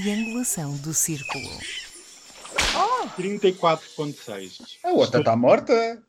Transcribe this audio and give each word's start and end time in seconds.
triangulação 0.00 0.76
do 0.76 0.92
círculo. 0.92 1.48
34.6. 3.16 4.76
A 4.84 4.90
outra 4.90 5.20
está 5.20 5.34
morta. 5.34 6.02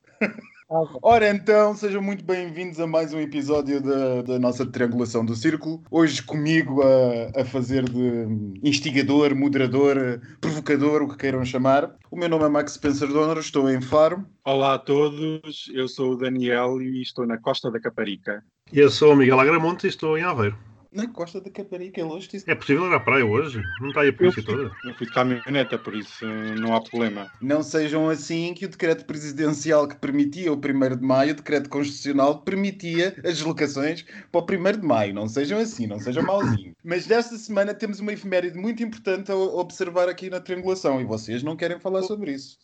Ora 1.02 1.30
então, 1.30 1.74
sejam 1.74 2.02
muito 2.02 2.22
bem-vindos 2.22 2.82
a 2.82 2.86
mais 2.86 3.14
um 3.14 3.20
episódio 3.22 3.82
da, 3.82 4.22
da 4.24 4.40
nossa 4.40 4.66
triangulação 4.66 5.24
do 5.24 5.34
círculo. 5.34 5.82
Hoje 5.90 6.22
comigo 6.22 6.82
a, 6.84 7.42
a 7.42 7.46
fazer 7.46 7.86
de 7.86 8.60
instigador, 8.62 9.34
moderador, 9.34 10.20
provocador, 10.42 11.04
o 11.04 11.08
que 11.08 11.18
queiram 11.18 11.46
chamar. 11.46 11.96
O 12.12 12.18
meu 12.18 12.28
nome 12.28 12.44
é 12.44 12.50
Max 12.50 12.74
Spencer 12.74 13.08
Donner, 13.08 13.38
estou 13.38 13.70
em 13.70 13.80
Faro. 13.80 14.26
Olá 14.44 14.74
a 14.74 14.80
todos, 14.80 15.72
eu 15.74 15.88
sou 15.88 16.12
o 16.12 16.18
Daniel 16.18 16.82
e 16.82 17.02
estou 17.02 17.26
na 17.26 17.38
Costa 17.38 17.72
da 17.72 17.80
Caparica. 17.80 18.44
Eu 18.74 18.90
sou 18.90 19.14
o 19.14 19.16
Miguel 19.16 19.40
Agramonte 19.40 19.88
e 19.88 19.90
estou 19.90 20.18
em 20.18 20.24
Aveiro. 20.24 20.67
Na 20.98 21.08
Costa 21.08 21.40
da 21.40 21.52
Caparica, 21.52 22.02
é 22.02 22.04
longe 22.04 22.28
disso. 22.28 22.50
É 22.50 22.56
possível 22.56 22.88
ir 22.88 22.96
à 22.96 23.00
praia 23.00 23.24
hoje? 23.24 23.62
Não 23.80 23.90
está 23.90 24.02
aí 24.02 24.10
a 24.10 24.14
polícia 24.14 24.44
toda? 24.44 24.72
Eu 24.84 24.96
fui 24.96 25.06
de 25.06 25.14
caminhoneta, 25.14 25.78
por 25.78 25.96
isso 25.96 26.26
eh, 26.26 26.56
não 26.56 26.76
há 26.76 26.82
problema. 26.82 27.32
Não 27.40 27.62
sejam 27.62 28.10
assim 28.10 28.52
que 28.56 28.66
o 28.66 28.68
decreto 28.68 29.06
presidencial 29.06 29.88
que 29.88 29.96
permitia 29.96 30.52
o 30.52 30.56
1 30.56 30.98
de 30.98 31.06
maio, 31.06 31.34
o 31.34 31.36
decreto 31.36 31.70
constitucional 31.70 32.40
que 32.40 32.46
permitia 32.46 33.16
as 33.20 33.36
deslocações 33.36 34.06
para 34.32 34.42
o 34.42 34.44
1 34.44 34.80
de 34.80 34.88
maio. 34.88 35.14
Não 35.14 35.28
sejam 35.28 35.60
assim, 35.60 35.86
não 35.86 36.00
sejam 36.00 36.24
mauzinhos. 36.24 36.74
Mas 36.84 37.06
desta 37.06 37.38
semana 37.38 37.76
temos 37.76 38.00
uma 38.00 38.14
efeméride 38.14 38.58
muito 38.58 38.82
importante 38.82 39.32
a 39.32 39.36
observar 39.36 40.10
aqui 40.10 40.32
na 40.32 40.40
triangulação 40.40 41.00
e 41.00 41.06
vocês 41.06 41.44
não 41.44 41.56
querem 41.56 41.80
falar 41.80 42.02
sobre 42.02 42.32
isso. 42.32 42.58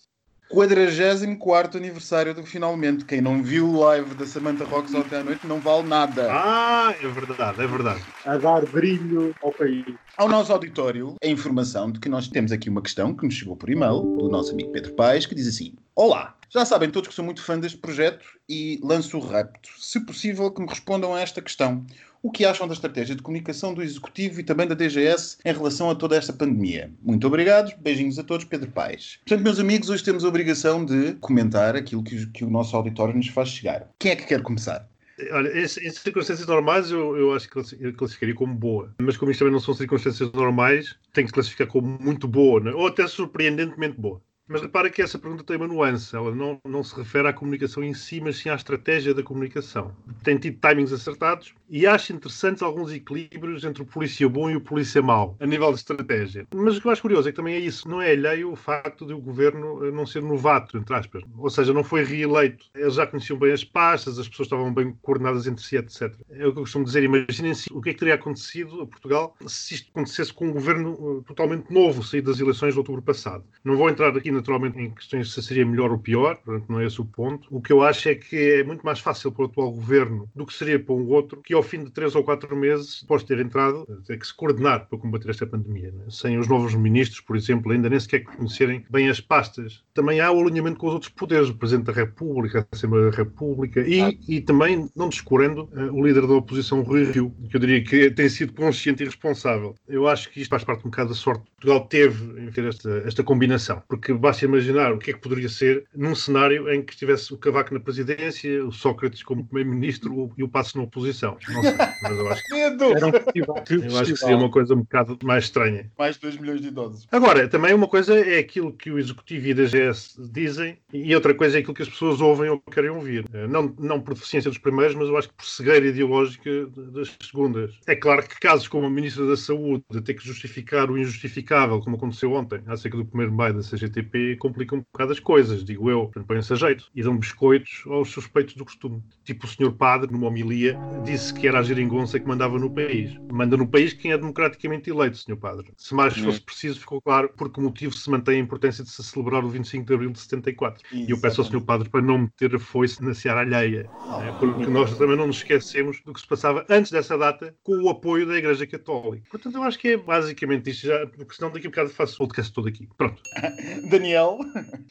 44 0.49 1.77
aniversário 1.77 2.34
do 2.34 2.43
Finalmente. 2.43 3.05
Quem 3.05 3.21
não 3.21 3.41
viu 3.41 3.68
o 3.68 3.79
live 3.79 4.13
da 4.15 4.26
Samantha 4.26 4.65
Rocks 4.65 4.93
ontem 4.93 5.15
à 5.15 5.23
noite 5.23 5.48
não 5.48 5.59
vale 5.59 5.87
nada. 5.87 6.27
Ah, 6.31 6.93
é 7.01 7.07
verdade, 7.07 7.62
é 7.62 7.68
verdade. 7.68 8.04
A 8.26 8.37
dar 8.37 8.65
brilho 8.65 9.35
ao 9.41 9.51
país. 9.51 9.85
Ao 10.15 10.29
nosso 10.29 10.53
auditório, 10.53 11.15
a 11.23 11.27
informação 11.27 11.91
de 11.91 11.99
que 11.99 12.07
nós 12.07 12.27
temos 12.27 12.51
aqui 12.51 12.70
uma 12.70 12.81
questão 12.81 13.15
que 13.15 13.26
nos 13.26 13.34
chegou 13.34 13.55
por 13.55 13.70
e-mail 13.70 14.01
do 14.01 14.29
nosso 14.29 14.51
amigo 14.51 14.71
Pedro 14.71 14.93
Paes, 14.93 15.26
que 15.26 15.34
diz 15.34 15.48
assim: 15.48 15.73
Olá, 15.95 16.35
já 16.49 16.63
sabem 16.65 16.91
todos 16.91 17.09
que 17.09 17.15
sou 17.15 17.25
muito 17.25 17.41
fã 17.41 17.57
deste 17.57 17.79
projeto 17.79 18.23
e 18.48 18.79
lanço 18.84 19.18
o 19.18 19.20
rapto. 19.20 19.70
Se 19.79 19.99
possível, 20.05 20.51
que 20.51 20.62
me 20.62 20.68
respondam 20.68 21.15
a 21.15 21.20
esta 21.20 21.41
questão. 21.41 21.84
O 22.24 22.32
que 22.32 22.46
acham 22.46 22.66
da 22.66 22.74
estratégia 22.74 23.18
de 23.18 23.21
comunicação 23.21 23.74
do 23.74 23.84
Executivo 23.84 24.40
e 24.40 24.46
também 24.46 24.66
da 24.66 24.74
DGS 24.74 25.40
em 25.43 25.52
relação 25.52 25.90
a 25.90 25.96
toda 25.96 26.16
esta 26.16 26.32
pandemia? 26.32 26.90
Muito 27.02 27.27
obrigado, 27.27 27.77
beijinhos 27.82 28.18
a 28.18 28.24
todos, 28.24 28.46
Pedro 28.46 28.71
Paes. 28.71 29.20
Portanto, 29.26 29.43
meus 29.43 29.60
amigos, 29.60 29.90
hoje 29.90 30.05
temos 30.05 30.24
a 30.24 30.30
obrigação 30.30 30.85
de 30.85 31.15
comentar 31.15 31.76
aquilo 31.76 32.02
que, 32.02 32.26
que 32.27 32.46
o 32.46 32.49
nosso 32.49 32.77
auditório 32.77 33.13
nos 33.13 33.27
faz 33.27 33.49
chegar. 33.49 33.90
Quem 33.99 34.13
é 34.13 34.15
que 34.15 34.26
quer 34.26 34.41
começar? 34.41 34.88
Olha, 35.32 35.52
em 35.54 35.68
circunstâncias 35.68 36.48
normais 36.48 36.91
eu, 36.91 37.18
eu 37.18 37.34
acho 37.34 37.49
que 37.49 37.57
eu 37.57 37.93
classificaria 37.93 38.34
como 38.34 38.55
boa. 38.55 38.96
Mas 38.99 39.18
como 39.18 39.30
isto 39.30 39.40
também 39.40 39.52
não 39.52 39.60
são 39.60 39.74
circunstâncias 39.74 40.32
normais, 40.32 40.96
tenho 41.12 41.27
que 41.27 41.34
classificar 41.34 41.68
como 41.68 41.99
muito 41.99 42.26
boa, 42.26 42.62
né? 42.62 42.71
ou 42.71 42.87
até 42.87 43.05
surpreendentemente 43.05 43.99
boa. 43.99 44.21
Mas 44.48 44.62
repara 44.62 44.90
que 44.90 45.02
essa 45.02 45.18
pergunta 45.18 45.43
tem 45.43 45.55
uma 45.55 45.68
nuance. 45.68 46.13
Ela 46.15 46.35
não, 46.35 46.60
não 46.65 46.84
se 46.84 46.96
refere 46.96 47.27
à 47.27 47.34
comunicação 47.34 47.84
em 47.84 47.93
si, 47.93 48.20
mas 48.20 48.37
sim 48.37 48.49
à 48.49 48.55
estratégia 48.55 49.13
da 49.13 49.24
comunicação. 49.24 49.96
Tem 50.21 50.37
tido 50.37 50.60
timings 50.60 50.91
acertados 50.91 51.55
e 51.74 51.88
acho 51.88 52.13
interessantes 52.13 52.62
alguns 52.62 52.91
equilíbrios 52.91 53.63
entre 53.63 53.82
o 53.82 53.85
polícia 53.85 54.29
bom 54.29 54.48
e 54.48 54.55
o 54.55 54.62
polícia 54.62 55.02
mau, 55.02 55.35
a 55.40 55.46
nível 55.48 55.71
de 55.71 55.80
estratégia. 55.80 56.46
Mas 56.54 56.77
o 56.77 56.82
que 56.82 56.85
eu 56.85 56.91
acho 56.91 57.02
curioso 57.02 57.27
é 57.27 57.32
que 57.32 57.35
também 57.35 57.55
é 57.55 57.60
isso. 57.60 57.90
Não 57.90 57.99
é 57.99 58.12
alheio 58.12 58.52
o 58.52 58.55
facto 58.55 59.07
de 59.07 59.13
o 59.13 59.18
governo 59.18 59.91
não 59.91 60.05
ser 60.05 60.21
novato, 60.21 60.77
entre 60.77 60.93
aspas. 60.96 61.24
Ou 61.35 61.49
seja, 61.49 61.74
não 61.74 61.84
foi 61.84 62.04
reeleito. 62.04 62.68
Eles 62.76 62.93
já 62.93 63.07
conheciam 63.07 63.40
bem 63.40 63.52
as 63.52 63.63
pastas, 63.63 64.19
as 64.19 64.30
pessoas 64.30 64.46
estavam 64.46 64.72
bem 64.72 64.96
coordenadas 65.02 65.47
entre 65.47 65.63
si, 65.66 65.75
etc. 65.75 66.14
É 66.30 66.46
o 66.46 66.53
que 66.53 66.59
eu 66.59 66.64
costumo 66.64 66.86
dizer. 66.86 67.02
Imaginem 67.02 67.56
se 67.56 67.74
o 67.74 67.81
que 67.81 67.90
é 67.90 67.94
que 67.94 68.00
teria 68.00 68.14
acontecido 68.14 68.81
a 68.81 68.86
Portugal 68.86 69.36
se 69.47 69.74
isto 69.74 69.90
acontecesse 69.90 70.31
com 70.31 70.50
um 70.50 70.53
governo 70.53 70.92
uh, 70.92 71.24
totalmente 71.24 71.74
novo, 71.74 72.03
saído 72.03 72.30
das 72.30 72.40
eleições 72.40 72.74
de 72.74 72.78
outubro 72.78 73.02
passado. 73.02 73.44
Não 73.64 73.76
vou 73.76 73.90
entrar 73.90 74.16
aqui 74.16 74.30
naturalmente 74.30 74.78
em 74.80 74.92
questões 74.92 75.34
se 75.34 75.42
seria 75.42 75.66
melhor 75.66 75.90
ou 75.90 75.97
pior, 75.97 76.36
portanto 76.36 76.70
não 76.70 76.80
é 76.80 76.86
esse 76.86 77.02
o 77.02 77.06
ponto. 77.06 77.47
O 77.50 77.59
que 77.59 77.74
eu 77.74 77.81
acho 77.81 78.09
é 78.09 78.14
que 78.14 78.59
é 78.59 78.64
muito 78.64 78.86
mais 78.86 79.00
fácil 79.00 79.31
para 79.31 79.42
o 79.42 79.46
atual 79.47 79.72
governo 79.72 80.30
do 80.36 80.46
que 80.46 80.53
seria 80.53 80.80
para 80.80 80.94
um 80.94 81.08
outro, 81.08 81.42
que 81.42 81.53
ao 81.53 81.62
fim 81.63 81.84
de 81.84 81.91
três 81.91 82.16
ou 82.16 82.24
quatro 82.24 82.56
meses, 82.56 83.01
após 83.03 83.24
ter 83.24 83.40
entrado, 83.40 83.85
ter 84.06 84.18
que 84.18 84.28
se 84.28 84.34
coordenar 84.34 84.88
para 84.88 84.97
combater 84.97 85.29
esta 85.29 85.46
pandemia. 85.46 85.91
Né? 85.91 86.06
Sem 86.09 86.38
os 86.38 86.47
novos 86.47 86.75
ministros, 86.75 87.22
por 87.22 87.35
exemplo, 87.35 87.72
ainda 87.72 87.90
nem 87.90 88.00
sequer 88.00 88.24
conhecerem 88.24 88.85
bem 88.90 89.09
as 89.09 89.19
pastas. 89.19 89.84
Também 89.94 90.19
há 90.19 90.31
o 90.31 90.41
alinhamento 90.41 90.78
com 90.78 90.88
os 90.88 90.94
outros 90.94 91.12
poderes, 91.12 91.50
o 91.50 91.56
Presidente 91.56 91.88
da 91.88 91.94
República, 91.94 92.68
a 92.72 92.75
Assembleia 92.75 93.09
da 93.09 93.18
República 93.18 93.81
e, 93.81 94.02
ah. 94.02 94.13
e 94.28 94.41
também, 94.41 94.90
não 94.96 95.09
descurando, 95.09 95.69
uh, 95.73 95.94
o 95.94 96.06
líder 96.06 96.28
da 96.28 96.34
oposição, 96.34 96.81
Rui 96.81 97.06
Rio, 97.06 97.34
que 97.50 97.56
eu 97.56 97.59
diria 97.59 97.84
que 97.84 98.12
tem 98.12 98.29
sido 98.29 98.53
consciente 98.53 99.03
e 99.03 99.06
responsável. 99.06 99.75
Eu 99.88 100.07
acho 100.07 100.29
que 100.29 100.41
isto 100.41 100.50
faz 100.50 100.63
parte 100.63 100.85
um 100.85 100.90
bocado 100.90 101.09
da 101.09 101.16
sorte 101.16 101.44
que 101.44 101.52
Portugal 101.52 101.88
teve 101.88 102.41
em 102.41 102.52
ter 102.52 102.66
esta, 102.66 102.90
esta 103.06 103.23
combinação, 103.23 103.81
porque 103.88 104.13
basta 104.13 104.46
imaginar 104.46 104.91
o 104.91 104.97
que 104.97 105.12
é 105.12 105.13
que 105.13 105.19
poderia 105.19 105.50
ser 105.50 105.85
num 105.96 106.16
cenário 106.16 106.69
em 106.69 106.81
que 106.84 106.94
estivesse 106.94 107.34
o 107.34 107.38
Cavaco 107.38 107.73
na 107.73 107.79
presidência, 107.79 108.66
o 108.66 108.72
Sócrates 108.72 109.23
como 109.23 109.46
primeiro-ministro 109.46 110.31
e 110.38 110.44
o 110.44 110.50
Passo 110.50 110.78
na 110.78 110.84
oposição. 110.84 111.38
Não 111.53 111.62
sei, 111.62 111.74
mas 112.02 112.18
eu 112.18 112.30
acho 112.30 112.44
que, 112.44 112.53
Era 112.56 113.08
um 113.08 113.12
festival. 113.12 113.64
eu 113.69 113.97
acho 114.00 114.14
que 114.14 114.19
seria 114.19 114.38
uma 114.38 114.50
coisa 114.50 114.74
um 114.74 114.81
bocado 114.81 115.18
mais 115.24 115.46
estranha. 115.46 115.91
Mais 115.97 116.16
de 116.16 116.22
2 116.22 116.38
milhões 116.38 116.62
de 116.62 116.68
idosos. 116.68 117.08
Agora, 117.12 117.47
também 117.47 117.74
uma 117.74 117.88
coisa 117.88 118.18
é 118.18 118.40
aquilo 118.40 118.74
que 118.74 118.91
o 118.91 119.00
Executivo 119.00 119.47
e 119.47 119.52
a 119.52 119.56
DGS 119.56 120.16
dizem 120.31 120.78
e 120.91 121.14
outra 121.16 121.34
coisa 121.34 121.58
é 121.58 121.59
aquilo 121.59 121.74
que 121.74 121.84
as 121.84 121.90
pessoas 121.90 122.22
ouvem 122.22 122.50
ou 122.50 122.59
querem 122.59 122.90
ouvir. 122.90 123.25
Eh, 123.34 123.47
não, 123.47 123.74
não 123.80 124.00
por 124.02 124.14
deficiência 124.14 124.50
dos 124.50 124.58
primeiros, 124.58 124.96
mas 124.96 125.08
eu 125.08 125.18
acho 125.18 125.30
que 125.30 125.36
por 125.36 125.46
cegueira 125.46 125.86
ideológica 125.88 126.50
das 126.94 127.16
segundas. 127.22 127.72
É 127.88 127.96
claro 127.96 128.24
que 128.24 128.40
casos 128.40 128.68
como 128.68 128.85
a 128.85 128.90
Ministra 128.90 129.25
da 129.25 129.38
Saúde 129.38 129.84
ter 130.03 130.14
que 130.14 130.25
justificar 130.25 130.90
o 130.90 130.97
injustificável, 130.97 131.80
como 131.80 131.96
aconteceu 131.96 132.34
ontem, 132.34 132.62
acerca 132.68 132.97
do 132.97 133.06
primeiro 133.06 133.34
maio 133.34 133.53
da 133.53 133.62
CGTP, 133.62 134.38
complicam 134.38 134.80
um 134.80 134.81
bocado 134.91 135.12
as 135.12 135.20
coisas, 135.20 135.64
digo 135.64 135.90
eu. 135.90 136.12
Põem-se 136.28 136.53
a 136.53 136.56
jeito 136.56 136.85
e 136.96 137.02
dão 137.03 137.18
biscoitos 137.18 137.84
aos 137.88 138.09
suspeitos 138.09 138.56
do 138.56 138.66
costume. 138.66 139.02
Tipo 139.24 139.46
o 139.46 139.50
senhor 139.50 139.74
padre, 139.74 140.12
numa 140.12 140.28
homilia, 140.28 140.78
disse 141.03 141.33
que 141.34 141.48
era 141.48 141.60
a 141.60 141.64
geringonça 141.64 142.20
que 142.20 142.28
mandava 142.28 142.58
no 142.58 142.70
país. 142.70 143.18
Manda 143.32 143.58
no 143.58 143.68
país 143.68 143.94
quem 143.94 144.12
é 144.12 144.18
democraticamente 144.18 144.90
eleito, 144.90 145.18
senhor 145.18 145.38
padre. 145.38 145.74
Se 145.78 145.94
mais 145.94 146.18
fosse 146.18 146.40
preciso, 146.40 146.80
ficou 146.80 147.02
claro 147.02 147.30
por 147.30 147.52
que 147.52 147.60
motivo 147.60 147.94
se 147.94 148.10
mantém 148.10 148.38
a 148.38 148.44
importância 148.44 148.84
de 148.84 148.90
se 148.90 149.04
celebrar 149.04 149.44
o 149.44 149.50
25 149.50 149.86
de 149.86 149.94
abril 149.94 150.12
de 150.12 150.20
74. 150.20 150.84
E 150.92 151.12
eu 151.12 151.20
peço 151.20 151.42
ao 151.42 151.48
senhor 151.48 151.62
padre 151.62 151.90
para 151.90 152.02
não 152.02 152.20
meter 152.20 152.56
a 152.56 152.60
foice 152.60 153.04
na 153.04 153.14
seara 153.14 153.42
alheia, 153.42 153.90
né? 154.20 154.36
porque 154.40 154.66
nós 154.68 154.98
também 154.98 155.18
não 155.18 155.28
nos 155.28 155.38
esquecemos 155.38 156.02
do 156.06 156.14
que 156.14 156.22
se 156.22 156.28
passava 156.28 156.66
antes 156.70 156.92
dessa 156.92 157.18
data 157.18 157.56
com 157.64 157.76
o 157.82 157.90
apoio 157.90 158.26
da 158.26 158.38
Igreja 158.38 158.66
Católica. 158.68 159.28
Portanto, 159.30 159.56
eu 159.56 159.64
acho 159.64 159.80
que 159.80 159.90
é 159.90 159.98
basicamente 159.98 160.70
isto, 160.70 160.88
já, 160.88 161.06
porque 161.08 161.36
senão 161.36 161.52
daqui 161.52 161.68
a 161.68 161.70
bocado 161.70 161.90
faço 161.90 162.16
o 162.16 162.28
podcast 162.28 162.54
todo 162.54 162.68
aqui. 162.68 162.88
Pronto. 162.98 163.22
Daniel? 163.90 164.40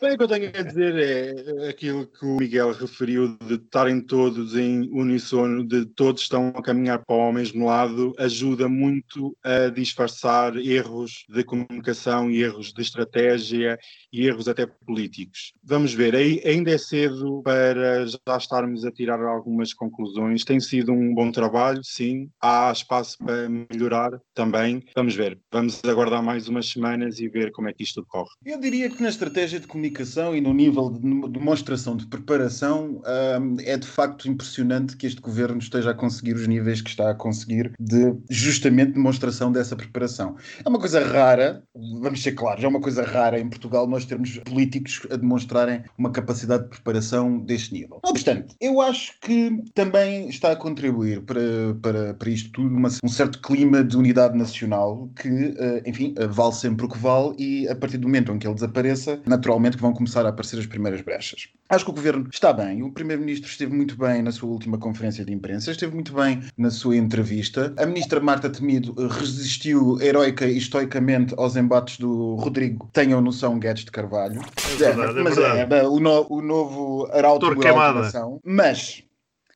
Bem, 0.01 0.15
o 0.15 0.19
que 0.19 0.23
eu 0.25 0.29
tenho 0.29 0.49
a 0.49 0.63
dizer 0.63 0.95
é 0.97 1.69
aquilo 1.69 2.07
que 2.07 2.25
o 2.25 2.37
Miguel 2.37 2.73
referiu 2.73 3.37
de 3.47 3.55
estarem 3.55 4.01
todos 4.01 4.57
em 4.57 4.89
uníssono, 4.93 5.65
de 5.65 5.87
todos 5.87 6.23
estão 6.32 6.48
a 6.48 6.62
caminhar 6.62 7.04
para 7.04 7.15
o 7.15 7.32
mesmo 7.32 7.66
lado, 7.66 8.15
ajuda 8.19 8.66
muito 8.66 9.37
a 9.44 9.69
disfarçar 9.69 10.56
erros 10.56 11.26
de 11.28 11.44
comunicação 11.44 12.31
e 12.31 12.43
erros 12.43 12.72
de 12.72 12.81
estratégia 12.81 13.78
e 14.10 14.26
erros 14.26 14.48
até 14.48 14.66
políticos. 14.66 15.53
Vamos 15.62 15.93
ver, 15.93 16.15
ainda 16.15 16.70
é 16.70 16.78
cedo 16.78 17.43
para 17.44 18.06
já 18.06 18.37
estarmos 18.38 18.84
a 18.87 18.91
tirar 18.91 19.20
algumas 19.20 19.75
conclusões. 19.75 20.43
Tem 20.43 20.59
sido 20.59 20.93
um 20.93 21.15
bom 21.15 21.31
trabalho, 21.31 21.84
sim. 21.84 22.31
Há 22.41 22.72
espaço 22.72 23.19
para 23.19 23.49
melhorar 23.49 24.19
também. 24.34 24.82
Vamos 24.97 25.14
ver. 25.14 25.38
Vamos 25.53 25.82
aguardar 25.84 26.22
mais 26.22 26.49
umas 26.49 26.69
semanas 26.69 27.19
e 27.19 27.28
ver 27.28 27.53
como 27.53 27.69
é 27.69 27.75
que 27.75 27.82
isto 27.82 28.00
decorre. 28.00 28.31
Eu 28.47 28.59
diria 28.59 28.88
que 28.88 29.03
na 29.03 29.10
estratégia 29.10 29.61
de 29.61 29.67
comunicação 29.67 30.35
e 30.35 30.40
no 30.40 30.55
nível 30.55 30.90
de 30.90 31.28
demonstração 31.28 31.96
de 31.96 32.06
preparação 32.06 33.02
um, 33.40 33.56
é 33.61 33.76
de 33.76 33.87
facto 33.87 34.28
impressionante 34.28 34.96
que 34.96 35.06
este 35.06 35.20
governo 35.20 35.58
esteja 35.58 35.90
a 35.90 35.94
conseguir 35.94 36.22
os 36.31 36.47
níveis 36.47 36.81
que 36.81 36.91
está 36.91 37.11
a 37.11 37.15
conseguir 37.15 37.73
de 37.81 38.15
justamente 38.31 38.93
demonstração 38.93 39.51
dessa 39.51 39.75
preparação. 39.75 40.37
É 40.65 40.69
uma 40.69 40.79
coisa 40.79 41.05
rara, 41.05 41.63
vamos 41.75 42.23
ser 42.23 42.33
claros, 42.33 42.63
é 42.63 42.69
uma 42.69 42.81
coisa 42.81 43.03
rara 43.03 43.41
em 43.41 43.49
Portugal 43.49 43.87
nós 43.87 44.05
termos 44.05 44.39
políticos 44.39 45.07
a 45.11 45.17
demonstrarem 45.17 45.83
uma 45.97 46.11
capacidade 46.11 46.65
de 46.65 46.69
preparação 46.69 47.39
deste 47.39 47.73
nível. 47.73 48.01
Não 48.05 48.11
obstante, 48.11 48.55
eu 48.61 48.81
acho 48.81 49.15
que 49.21 49.63
também 49.75 50.29
está 50.29 50.53
a 50.53 50.57
contribuir 50.57 51.23
para, 51.23 51.41
para, 51.81 52.15
para 52.15 52.31
isto 52.31 52.51
tudo 52.53 52.69
uma, 52.69 52.89
um 53.03 53.09
certo 53.09 53.41
clima 53.41 53.83
de 53.83 53.97
unidade 53.97 54.37
nacional 54.37 55.11
que, 55.17 55.29
uh, 55.29 55.83
enfim, 55.87 56.15
uh, 56.19 56.29
vale 56.29 56.53
sempre 56.53 56.87
o 56.87 56.89
que 56.89 56.99
vale 56.99 57.35
e 57.39 57.69
a 57.69 57.75
partir 57.75 57.99
do 57.99 58.07
momento 58.07 58.33
em 58.33 58.39
que 58.39 58.47
ele 58.47 58.55
desapareça, 58.55 59.21
naturalmente 59.27 59.77
que 59.77 59.83
vão 59.83 59.93
começar 59.93 60.27
a 60.27 60.29
aparecer 60.29 60.59
as 60.59 60.67
primeiras 60.67 61.01
brechas. 61.01 61.49
Acho 61.69 61.85
que 61.85 61.91
o 61.91 61.95
governo 61.95 62.29
está 62.31 62.53
bem, 62.53 62.83
o 62.83 62.93
primeiro-ministro 62.93 63.49
esteve 63.49 63.75
muito 63.75 63.97
bem 63.97 64.23
na 64.23 64.31
sua 64.31 64.51
última 64.51 64.77
conferência 64.77 65.25
de 65.25 65.33
imprensa, 65.33 65.71
esteve 65.71 65.95
muito 65.95 66.12
bem 66.12 66.43
na 66.56 66.70
sua 66.70 66.97
entrevista. 66.97 67.73
A 67.76 67.87
ministra 67.87 68.20
Marta 68.20 68.49
Temido 68.50 68.94
resistiu 69.09 70.00
heroica 70.00 70.47
e 70.47 70.56
estoicamente 70.56 71.35
aos 71.37 71.56
embates 71.56 71.99
do 71.99 72.37
Rodrigo 72.37 72.88
Tenham 72.93 73.20
Noção 73.20 73.59
Guedes 73.59 73.85
de 73.85 73.91
Carvalho. 73.91 74.41
É 74.73 74.76
verdade, 74.76 75.19
é 75.19 75.23
mas 75.23 75.37
verdade. 75.37 75.75
é, 75.75 75.88
o, 75.88 75.99
no, 75.99 76.26
o 76.29 76.43
novo 76.43 77.09
arauto 77.12 77.55
da. 77.55 78.38
Mas 78.44 79.03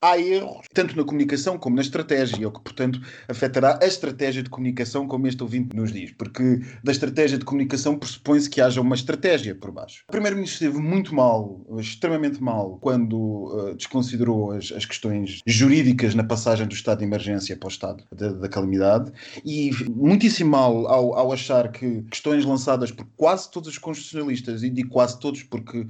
há 0.01 0.19
erros, 0.19 0.67
tanto 0.73 0.97
na 0.97 1.05
comunicação 1.05 1.59
como 1.59 1.77
na 1.77 1.83
estratégia, 1.83 2.49
o 2.49 2.53
que, 2.53 2.61
portanto, 2.61 3.01
afetará 3.29 3.79
a 3.83 3.87
estratégia 3.87 4.43
de 4.43 4.51
comunicação, 4.51 5.07
como 5.07 5.27
este 5.27 5.43
ouvinte 5.43 5.77
nos 5.77 5.93
diz, 5.93 6.13
porque 6.13 6.61
da 6.83 6.93
estratégia 6.93 7.39
de 7.39 7.45
comunicação 7.45 7.99
pressupõe-se 7.99 8.51
que 8.51 8.61
haja 8.61 8.81
uma 8.81 8.95
estratégia 8.95 9.55
por 9.55 9.71
baixo. 9.71 10.05
O 10.09 10.13
Primeiro-Ministro 10.13 10.67
esteve 10.67 10.83
muito 10.83 11.15
mal, 11.15 11.65
extremamente 11.79 12.43
mal, 12.43 12.79
quando 12.81 13.17
uh, 13.17 13.75
desconsiderou 13.75 14.53
as, 14.53 14.73
as, 14.73 14.85
questões 14.85 15.41
jurídicas 15.47 16.15
na 16.15 16.25
passagem 16.25 16.67
do 16.67 16.75
estado 16.75 16.99
de 16.99 17.05
emergência 17.05 17.57
para 17.57 17.67
o 17.67 17.71
estado 17.71 18.05
da, 18.13 18.33
da 18.33 18.49
calamidade 18.49 19.13
e 19.45 19.71
muitíssimo 19.89 20.51
mal 20.51 20.87
ao, 20.87 21.15
ao 21.15 21.33
achar 21.33 21.71
que 21.71 22.03
questões 22.03 22.45
lançadas 22.45 22.91
por 22.91 23.07
quase 23.17 23.51
todos 23.51 23.69
os 23.69 23.79
constitucionalistas, 23.79 24.63
e 24.63 24.71
digo 24.71 24.91
quase 24.91 25.19
todos 25.19 25.43
porque 25.43 25.87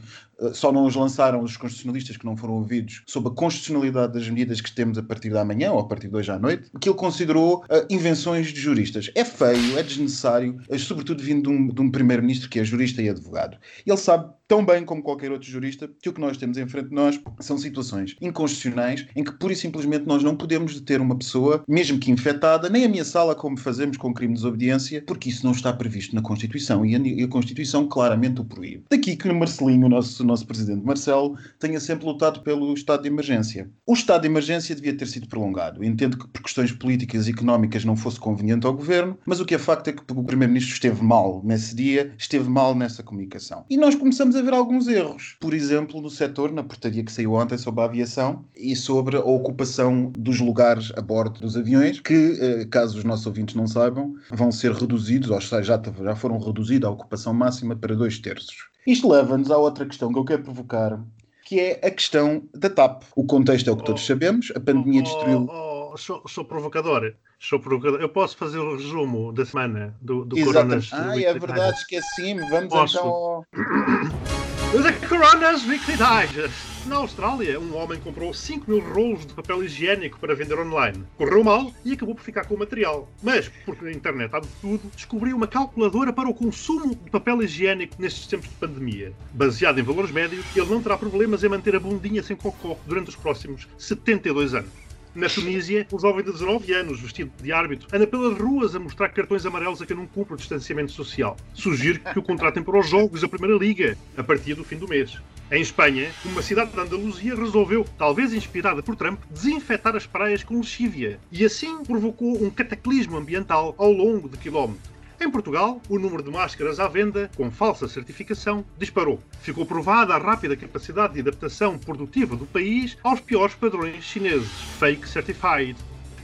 só 0.52 0.72
não 0.72 0.86
os 0.86 0.94
lançaram 0.94 1.42
os 1.42 1.56
constitucionalistas 1.56 2.16
que 2.16 2.26
não 2.26 2.36
foram 2.36 2.54
ouvidos 2.54 3.02
sobre 3.06 3.30
a 3.30 3.34
constitucionalidade 3.34 4.12
das 4.12 4.28
medidas 4.28 4.60
que 4.60 4.72
temos 4.72 4.98
a 4.98 5.02
partir 5.02 5.30
da 5.30 5.44
manhã 5.44 5.72
ou 5.72 5.80
a 5.80 5.84
partir 5.84 6.08
de 6.08 6.16
hoje 6.16 6.30
à 6.30 6.38
noite, 6.38 6.70
que 6.80 6.88
ele 6.88 6.96
considerou 6.96 7.64
uh, 7.64 7.86
invenções 7.90 8.48
de 8.48 8.60
juristas. 8.60 9.10
É 9.14 9.24
feio, 9.24 9.78
é 9.78 9.82
desnecessário, 9.82 10.60
sobretudo 10.78 11.22
vindo 11.22 11.44
de 11.44 11.48
um, 11.48 11.68
de 11.68 11.80
um 11.80 11.90
primeiro-ministro 11.90 12.48
que 12.48 12.60
é 12.60 12.64
jurista 12.64 13.02
e 13.02 13.08
advogado. 13.08 13.56
Ele 13.86 13.96
sabe 13.96 14.30
tão 14.48 14.64
bem 14.64 14.84
como 14.84 15.02
qualquer 15.02 15.32
outro 15.32 15.48
jurista 15.48 15.90
que 16.00 16.08
o 16.08 16.12
que 16.12 16.20
nós 16.20 16.36
temos 16.36 16.56
em 16.56 16.68
frente 16.68 16.88
de 16.88 16.94
nós 16.94 17.20
são 17.40 17.58
situações 17.58 18.14
inconstitucionais 18.20 19.06
em 19.16 19.24
que 19.24 19.32
pura 19.32 19.52
e 19.52 19.56
simplesmente 19.56 20.06
nós 20.06 20.22
não 20.22 20.36
podemos 20.36 20.78
deter 20.78 21.00
uma 21.00 21.16
pessoa, 21.16 21.64
mesmo 21.66 21.98
que 21.98 22.10
infectada, 22.10 22.68
nem 22.68 22.84
ameaçá-la 22.84 23.34
como 23.34 23.56
fazemos 23.56 23.96
com 23.96 24.14
crime 24.14 24.34
de 24.34 24.40
desobediência, 24.40 25.02
porque 25.06 25.28
isso 25.28 25.44
não 25.44 25.52
está 25.52 25.72
previsto 25.72 26.14
na 26.14 26.22
Constituição 26.22 26.84
e 26.86 26.94
a, 26.94 26.98
e 26.98 27.22
a 27.24 27.28
Constituição 27.28 27.88
claramente 27.88 28.40
o 28.40 28.44
proíbe. 28.44 28.84
Daqui 28.88 29.16
que 29.16 29.32
Marcelinho, 29.32 29.86
o 29.86 29.88
nosso, 29.88 30.24
nosso 30.26 30.46
presidente 30.46 30.84
Marcelo, 30.84 31.36
tenha 31.58 31.80
sempre 31.80 32.06
lutado 32.06 32.40
pelo 32.40 32.72
estado 32.74 33.02
de 33.02 33.08
emergência. 33.08 33.70
O 33.86 33.94
estado 33.94 34.22
de 34.22 34.28
emergência 34.28 34.74
devia 34.74 34.96
ter 34.96 35.06
sido 35.06 35.28
prolongado. 35.28 35.84
Entendo 35.84 36.18
que 36.18 36.28
por 36.28 36.42
questões 36.42 36.72
políticas 36.72 37.26
e 37.26 37.30
económicas 37.30 37.84
não 37.84 37.96
fosse 37.96 38.18
conveniente 38.18 38.66
ao 38.66 38.74
governo, 38.74 39.18
mas 39.24 39.40
o 39.40 39.44
que 39.44 39.54
é 39.54 39.58
facto 39.58 39.88
é 39.88 39.92
que 39.92 40.02
o 40.10 40.24
primeiro-ministro 40.24 40.74
esteve 40.74 41.02
mal 41.02 41.40
nesse 41.44 41.74
dia, 41.74 42.12
esteve 42.18 42.48
mal 42.48 42.74
nessa 42.74 43.02
comunicação. 43.02 43.64
E 43.70 43.76
nós 43.76 43.94
começamos 43.94 44.36
a 44.36 44.42
ver 44.42 44.52
alguns 44.52 44.88
erros. 44.88 45.36
Por 45.40 45.54
exemplo, 45.54 46.00
no 46.00 46.10
setor, 46.10 46.52
na 46.52 46.62
portaria 46.62 47.04
que 47.04 47.12
saiu 47.12 47.34
ontem 47.34 47.58
sobre 47.58 47.80
a 47.82 47.84
aviação 47.84 48.44
e 48.54 48.74
sobre 48.74 49.16
a 49.16 49.20
ocupação 49.20 50.12
dos 50.18 50.40
lugares 50.40 50.92
a 50.96 51.00
bordo 51.00 51.40
dos 51.40 51.56
aviões, 51.56 52.00
que, 52.00 52.38
eh, 52.40 52.64
caso 52.66 52.98
os 52.98 53.04
nossos 53.04 53.26
ouvintes 53.26 53.54
não 53.54 53.66
saibam, 53.66 54.14
vão 54.30 54.50
ser 54.50 54.72
reduzidos, 54.72 55.30
ou 55.30 55.40
seja, 55.40 55.62
já, 55.62 56.16
foram 56.16 56.38
reduzidos 56.38 56.88
a 56.88 56.92
ocupação 56.92 57.32
máxima 57.32 57.76
para 57.76 57.94
dois 57.94 58.18
terços. 58.18 58.56
Isto 58.86 59.10
leva-nos 59.10 59.50
à 59.50 59.58
outra 59.58 59.84
questão 59.84 60.12
que 60.24 60.32
eu 60.32 60.36
quero 60.36 60.42
provocar, 60.44 61.00
que 61.44 61.60
é 61.60 61.80
a 61.86 61.90
questão 61.90 62.42
da 62.54 62.68
TAP. 62.68 63.04
O 63.14 63.24
contexto 63.24 63.68
é 63.68 63.72
o 63.72 63.76
que 63.76 63.84
todos 63.84 64.02
oh. 64.02 64.06
sabemos, 64.06 64.52
a 64.54 64.60
pandemia 64.60 65.00
oh, 65.00 65.04
destruiu. 65.04 65.46
Oh, 65.48 65.92
oh, 65.92 65.96
sou, 65.96 66.22
sou 66.26 66.44
provocador. 66.44 67.14
Sou 67.38 67.60
provocador. 67.60 68.00
Eu 68.00 68.08
posso 68.08 68.36
fazer 68.36 68.58
o 68.58 68.76
resumo 68.76 69.32
da 69.32 69.44
semana 69.44 69.94
do, 70.00 70.24
do 70.24 70.38
Exatamente. 70.38 70.88
Ah, 70.92 71.20
é 71.20 71.32
verdade, 71.32 71.76
esqueci-me. 71.78 72.48
Vamos 72.48 72.68
posso. 72.68 72.96
então. 72.98 73.44
The 74.72 75.06
Coronas 75.06 75.64
Weekly 75.64 75.96
Digest. 75.96 76.86
Na 76.86 76.96
Austrália, 76.96 77.58
um 77.58 77.76
homem 77.76 78.00
comprou 78.00 78.34
5 78.34 78.68
mil 78.68 78.80
rolos 78.80 79.24
de 79.24 79.32
papel 79.32 79.62
higiênico 79.62 80.18
para 80.18 80.34
vender 80.34 80.58
online. 80.58 81.04
Correu 81.16 81.42
mal 81.44 81.72
e 81.84 81.92
acabou 81.92 82.16
por 82.16 82.22
ficar 82.22 82.44
com 82.44 82.54
o 82.54 82.58
material. 82.58 83.08
Mas, 83.22 83.48
porque 83.64 83.84
na 83.84 83.92
internet 83.92 84.34
há 84.34 84.40
de 84.40 84.48
tudo, 84.60 84.90
descobriu 84.94 85.36
uma 85.36 85.46
calculadora 85.46 86.12
para 86.12 86.28
o 86.28 86.34
consumo 86.34 86.96
de 86.96 87.10
papel 87.10 87.42
higiênico 87.42 87.94
nestes 87.98 88.26
tempos 88.26 88.48
de 88.48 88.54
pandemia. 88.56 89.12
Baseado 89.32 89.78
em 89.78 89.84
valores 89.84 90.10
médios, 90.10 90.44
ele 90.54 90.66
não 90.66 90.82
terá 90.82 90.98
problemas 90.98 91.44
em 91.44 91.48
manter 91.48 91.76
a 91.76 91.80
bundinha 91.80 92.22
sem 92.22 92.36
cocó 92.36 92.76
durante 92.84 93.08
os 93.08 93.16
próximos 93.16 93.68
72 93.78 94.52
anos. 94.54 94.85
Na 95.16 95.30
Tunísia, 95.30 95.86
um 95.90 95.98
jovem 95.98 96.22
de 96.22 96.30
19 96.30 96.74
anos, 96.74 97.00
vestido 97.00 97.32
de 97.42 97.50
árbitro, 97.50 97.88
anda 97.90 98.06
pelas 98.06 98.38
ruas 98.38 98.76
a 98.76 98.78
mostrar 98.78 99.08
cartões 99.08 99.46
amarelos 99.46 99.80
a 99.80 99.86
quem 99.86 99.96
não 99.96 100.06
cumpre 100.06 100.34
o 100.34 100.36
distanciamento 100.36 100.92
social. 100.92 101.38
Sugiro 101.54 102.00
que 102.00 102.18
o 102.18 102.22
contratem 102.22 102.62
para 102.62 102.78
os 102.78 102.86
jogos 102.86 103.22
da 103.22 103.28
Primeira 103.28 103.56
Liga, 103.56 103.96
a 104.14 104.22
partir 104.22 104.52
do 104.52 104.62
fim 104.62 104.76
do 104.76 104.86
mês. 104.86 105.18
Em 105.50 105.62
Espanha, 105.62 106.10
uma 106.22 106.42
cidade 106.42 106.76
da 106.76 106.82
Andaluzia 106.82 107.34
resolveu, 107.34 107.86
talvez 107.96 108.34
inspirada 108.34 108.82
por 108.82 108.94
Trump, 108.94 109.18
desinfetar 109.30 109.96
as 109.96 110.04
praias 110.04 110.44
com 110.44 110.58
lexívia 110.58 111.18
e 111.32 111.46
assim 111.46 111.82
provocou 111.82 112.44
um 112.44 112.50
cataclismo 112.50 113.16
ambiental 113.16 113.74
ao 113.78 113.90
longo 113.90 114.28
de 114.28 114.36
quilómetros. 114.36 114.95
Em 115.18 115.30
Portugal, 115.30 115.80
o 115.88 115.98
número 115.98 116.22
de 116.22 116.30
máscaras 116.30 116.78
à 116.78 116.86
venda 116.88 117.30
com 117.36 117.50
falsa 117.50 117.88
certificação 117.88 118.64
disparou. 118.78 119.18
Ficou 119.40 119.64
provada 119.64 120.14
a 120.14 120.18
rápida 120.18 120.54
capacidade 120.54 121.14
de 121.14 121.20
adaptação 121.20 121.78
produtiva 121.78 122.36
do 122.36 122.44
país 122.44 122.98
aos 123.02 123.20
piores 123.20 123.54
padrões 123.54 124.04
chineses, 124.04 124.50
fake 124.78 125.08
certified. 125.08 125.76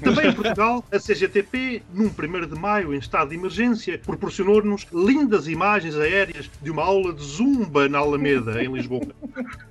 Também 0.02 0.28
em 0.28 0.32
Portugal, 0.32 0.84
a 0.90 0.98
CGTP, 0.98 1.82
num 1.94 2.06
1 2.06 2.46
de 2.46 2.58
maio 2.58 2.92
em 2.92 2.98
estado 2.98 3.30
de 3.30 3.36
emergência, 3.36 3.98
proporcionou-nos 3.98 4.86
lindas 4.92 5.46
imagens 5.46 5.94
aéreas 5.94 6.50
de 6.60 6.70
uma 6.70 6.82
aula 6.82 7.12
de 7.12 7.22
zumba 7.22 7.88
na 7.88 7.98
Alameda, 7.98 8.62
em 8.62 8.72
Lisboa. 8.72 9.14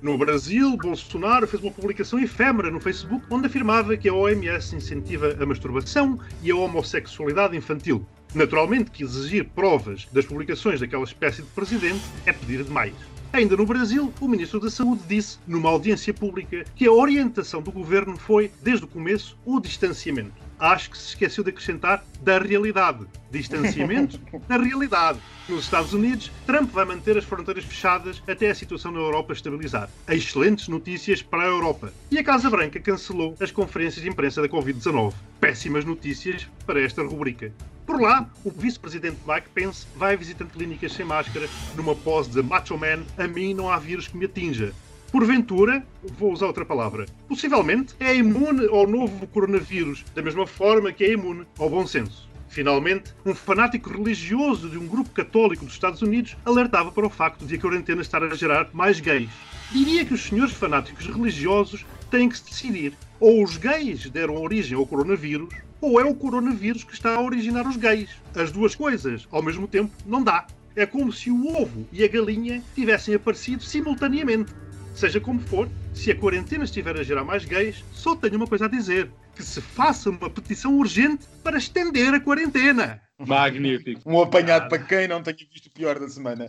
No 0.00 0.16
Brasil, 0.16 0.76
Bolsonaro 0.78 1.46
fez 1.46 1.62
uma 1.62 1.70
publicação 1.70 2.18
efêmera 2.18 2.70
no 2.70 2.80
Facebook 2.80 3.24
onde 3.30 3.46
afirmava 3.46 3.96
que 3.96 4.08
a 4.08 4.14
OMS 4.14 4.74
incentiva 4.74 5.36
a 5.38 5.46
masturbação 5.46 6.18
e 6.42 6.50
a 6.50 6.56
homossexualidade 6.56 7.56
infantil. 7.56 8.04
Naturalmente 8.34 8.90
que 8.90 9.04
exigir 9.04 9.44
provas 9.44 10.08
das 10.10 10.24
publicações 10.24 10.80
daquela 10.80 11.04
espécie 11.04 11.42
de 11.42 11.48
presidente 11.48 12.02
é 12.24 12.32
pedir 12.32 12.64
demais. 12.64 12.94
Ainda 13.32 13.56
no 13.56 13.64
Brasil, 13.64 14.12
o 14.20 14.28
Ministro 14.28 14.60
da 14.60 14.68
Saúde 14.68 15.02
disse, 15.08 15.38
numa 15.46 15.70
audiência 15.70 16.12
pública, 16.12 16.66
que 16.76 16.86
a 16.86 16.92
orientação 16.92 17.62
do 17.62 17.72
governo 17.72 18.14
foi, 18.16 18.50
desde 18.62 18.84
o 18.84 18.88
começo, 18.88 19.38
o 19.42 19.58
distanciamento. 19.58 20.32
Acho 20.58 20.90
que 20.90 20.98
se 20.98 21.08
esqueceu 21.08 21.42
de 21.42 21.48
acrescentar 21.48 22.04
da 22.20 22.38
realidade. 22.38 23.06
Distanciamento 23.30 24.20
da 24.46 24.58
realidade. 24.58 25.18
Nos 25.48 25.64
Estados 25.64 25.94
Unidos, 25.94 26.30
Trump 26.46 26.70
vai 26.72 26.84
manter 26.84 27.16
as 27.16 27.24
fronteiras 27.24 27.64
fechadas 27.64 28.22
até 28.28 28.50
a 28.50 28.54
situação 28.54 28.92
na 28.92 29.00
Europa 29.00 29.32
estabilizar. 29.32 29.88
Excelentes 30.08 30.68
notícias 30.68 31.22
para 31.22 31.42
a 31.44 31.46
Europa. 31.46 31.90
E 32.10 32.18
a 32.18 32.24
Casa 32.24 32.50
Branca 32.50 32.78
cancelou 32.80 33.34
as 33.40 33.50
conferências 33.50 34.02
de 34.02 34.10
imprensa 34.10 34.42
da 34.42 34.48
Covid-19. 34.48 35.14
Péssimas 35.40 35.86
notícias 35.86 36.46
para 36.66 36.82
esta 36.82 37.02
rubrica. 37.02 37.50
Por 37.86 38.00
lá, 38.00 38.28
o 38.44 38.50
vice-presidente 38.50 39.18
Mike 39.26 39.48
Pence 39.50 39.86
vai 39.96 40.16
visitando 40.16 40.50
clínicas 40.50 40.92
sem 40.92 41.04
máscara 41.04 41.48
numa 41.74 41.94
pose 41.94 42.30
de 42.30 42.42
macho 42.42 42.78
man. 42.78 43.02
A 43.18 43.26
mim 43.26 43.54
não 43.54 43.68
há 43.68 43.78
vírus 43.78 44.08
que 44.08 44.16
me 44.16 44.26
atinja. 44.26 44.72
Porventura, 45.10 45.84
vou 46.18 46.32
usar 46.32 46.46
outra 46.46 46.64
palavra, 46.64 47.04
possivelmente 47.28 47.94
é 48.00 48.16
imune 48.16 48.66
ao 48.66 48.86
novo 48.86 49.26
coronavírus, 49.26 50.02
da 50.14 50.22
mesma 50.22 50.46
forma 50.46 50.90
que 50.90 51.04
é 51.04 51.12
imune 51.12 51.44
ao 51.58 51.68
bom 51.68 51.86
senso. 51.86 52.26
Finalmente, 52.48 53.14
um 53.24 53.34
fanático 53.34 53.90
religioso 53.90 54.70
de 54.70 54.78
um 54.78 54.86
grupo 54.86 55.10
católico 55.10 55.66
dos 55.66 55.74
Estados 55.74 56.00
Unidos 56.00 56.34
alertava 56.46 56.90
para 56.90 57.06
o 57.06 57.10
facto 57.10 57.44
de 57.44 57.56
a 57.56 57.58
quarentena 57.58 58.00
estar 58.00 58.22
a 58.22 58.34
gerar 58.34 58.70
mais 58.72 59.00
gays. 59.00 59.28
Diria 59.70 60.04
que 60.04 60.14
os 60.14 60.22
senhores 60.22 60.54
fanáticos 60.54 61.06
religiosos 61.06 61.84
têm 62.12 62.28
que 62.28 62.36
se 62.36 62.44
decidir. 62.44 62.92
Ou 63.18 63.42
os 63.42 63.56
gays 63.56 64.08
deram 64.10 64.36
origem 64.36 64.76
ao 64.76 64.86
coronavírus, 64.86 65.48
ou 65.80 65.98
é 65.98 66.04
o 66.04 66.14
coronavírus 66.14 66.84
que 66.84 66.92
está 66.92 67.14
a 67.14 67.22
originar 67.22 67.66
os 67.66 67.76
gays. 67.76 68.10
As 68.34 68.52
duas 68.52 68.74
coisas, 68.74 69.26
ao 69.30 69.42
mesmo 69.42 69.66
tempo, 69.66 69.90
não 70.06 70.22
dá. 70.22 70.46
É 70.76 70.84
como 70.84 71.12
se 71.12 71.30
o 71.30 71.56
ovo 71.56 71.86
e 71.90 72.04
a 72.04 72.08
galinha 72.08 72.62
tivessem 72.74 73.14
aparecido 73.14 73.62
simultaneamente. 73.62 74.52
Seja 74.94 75.18
como 75.20 75.40
for, 75.40 75.68
se 75.94 76.10
a 76.10 76.14
quarentena 76.16 76.64
estiver 76.64 76.98
a 76.98 77.02
gerar 77.02 77.24
mais 77.24 77.46
gays, 77.46 77.82
só 77.92 78.14
tenho 78.14 78.36
uma 78.36 78.46
coisa 78.46 78.66
a 78.66 78.68
dizer: 78.68 79.10
que 79.34 79.42
se 79.42 79.60
faça 79.60 80.10
uma 80.10 80.28
petição 80.28 80.76
urgente 80.78 81.26
para 81.42 81.56
estender 81.56 82.12
a 82.12 82.20
quarentena. 82.20 83.00
Magnífico. 83.26 84.00
Um 84.04 84.20
apanhado 84.20 84.68
para 84.68 84.78
quem 84.78 85.08
não 85.08 85.22
tenha 85.22 85.36
visto 85.52 85.66
o 85.66 85.70
pior 85.70 85.98
da 85.98 86.08
semana. 86.08 86.48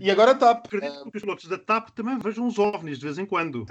e 0.00 0.10
agora 0.10 0.34
TAP. 0.34 0.66
Acredito 0.66 1.10
que 1.10 1.16
os 1.16 1.22
pilotos 1.22 1.48
da 1.48 1.58
TAP 1.58 1.90
também 1.90 2.18
vejam 2.18 2.46
os 2.46 2.58
OVNIs 2.58 2.98
de 2.98 3.04
vez 3.04 3.18
em 3.18 3.26
quando. 3.26 3.66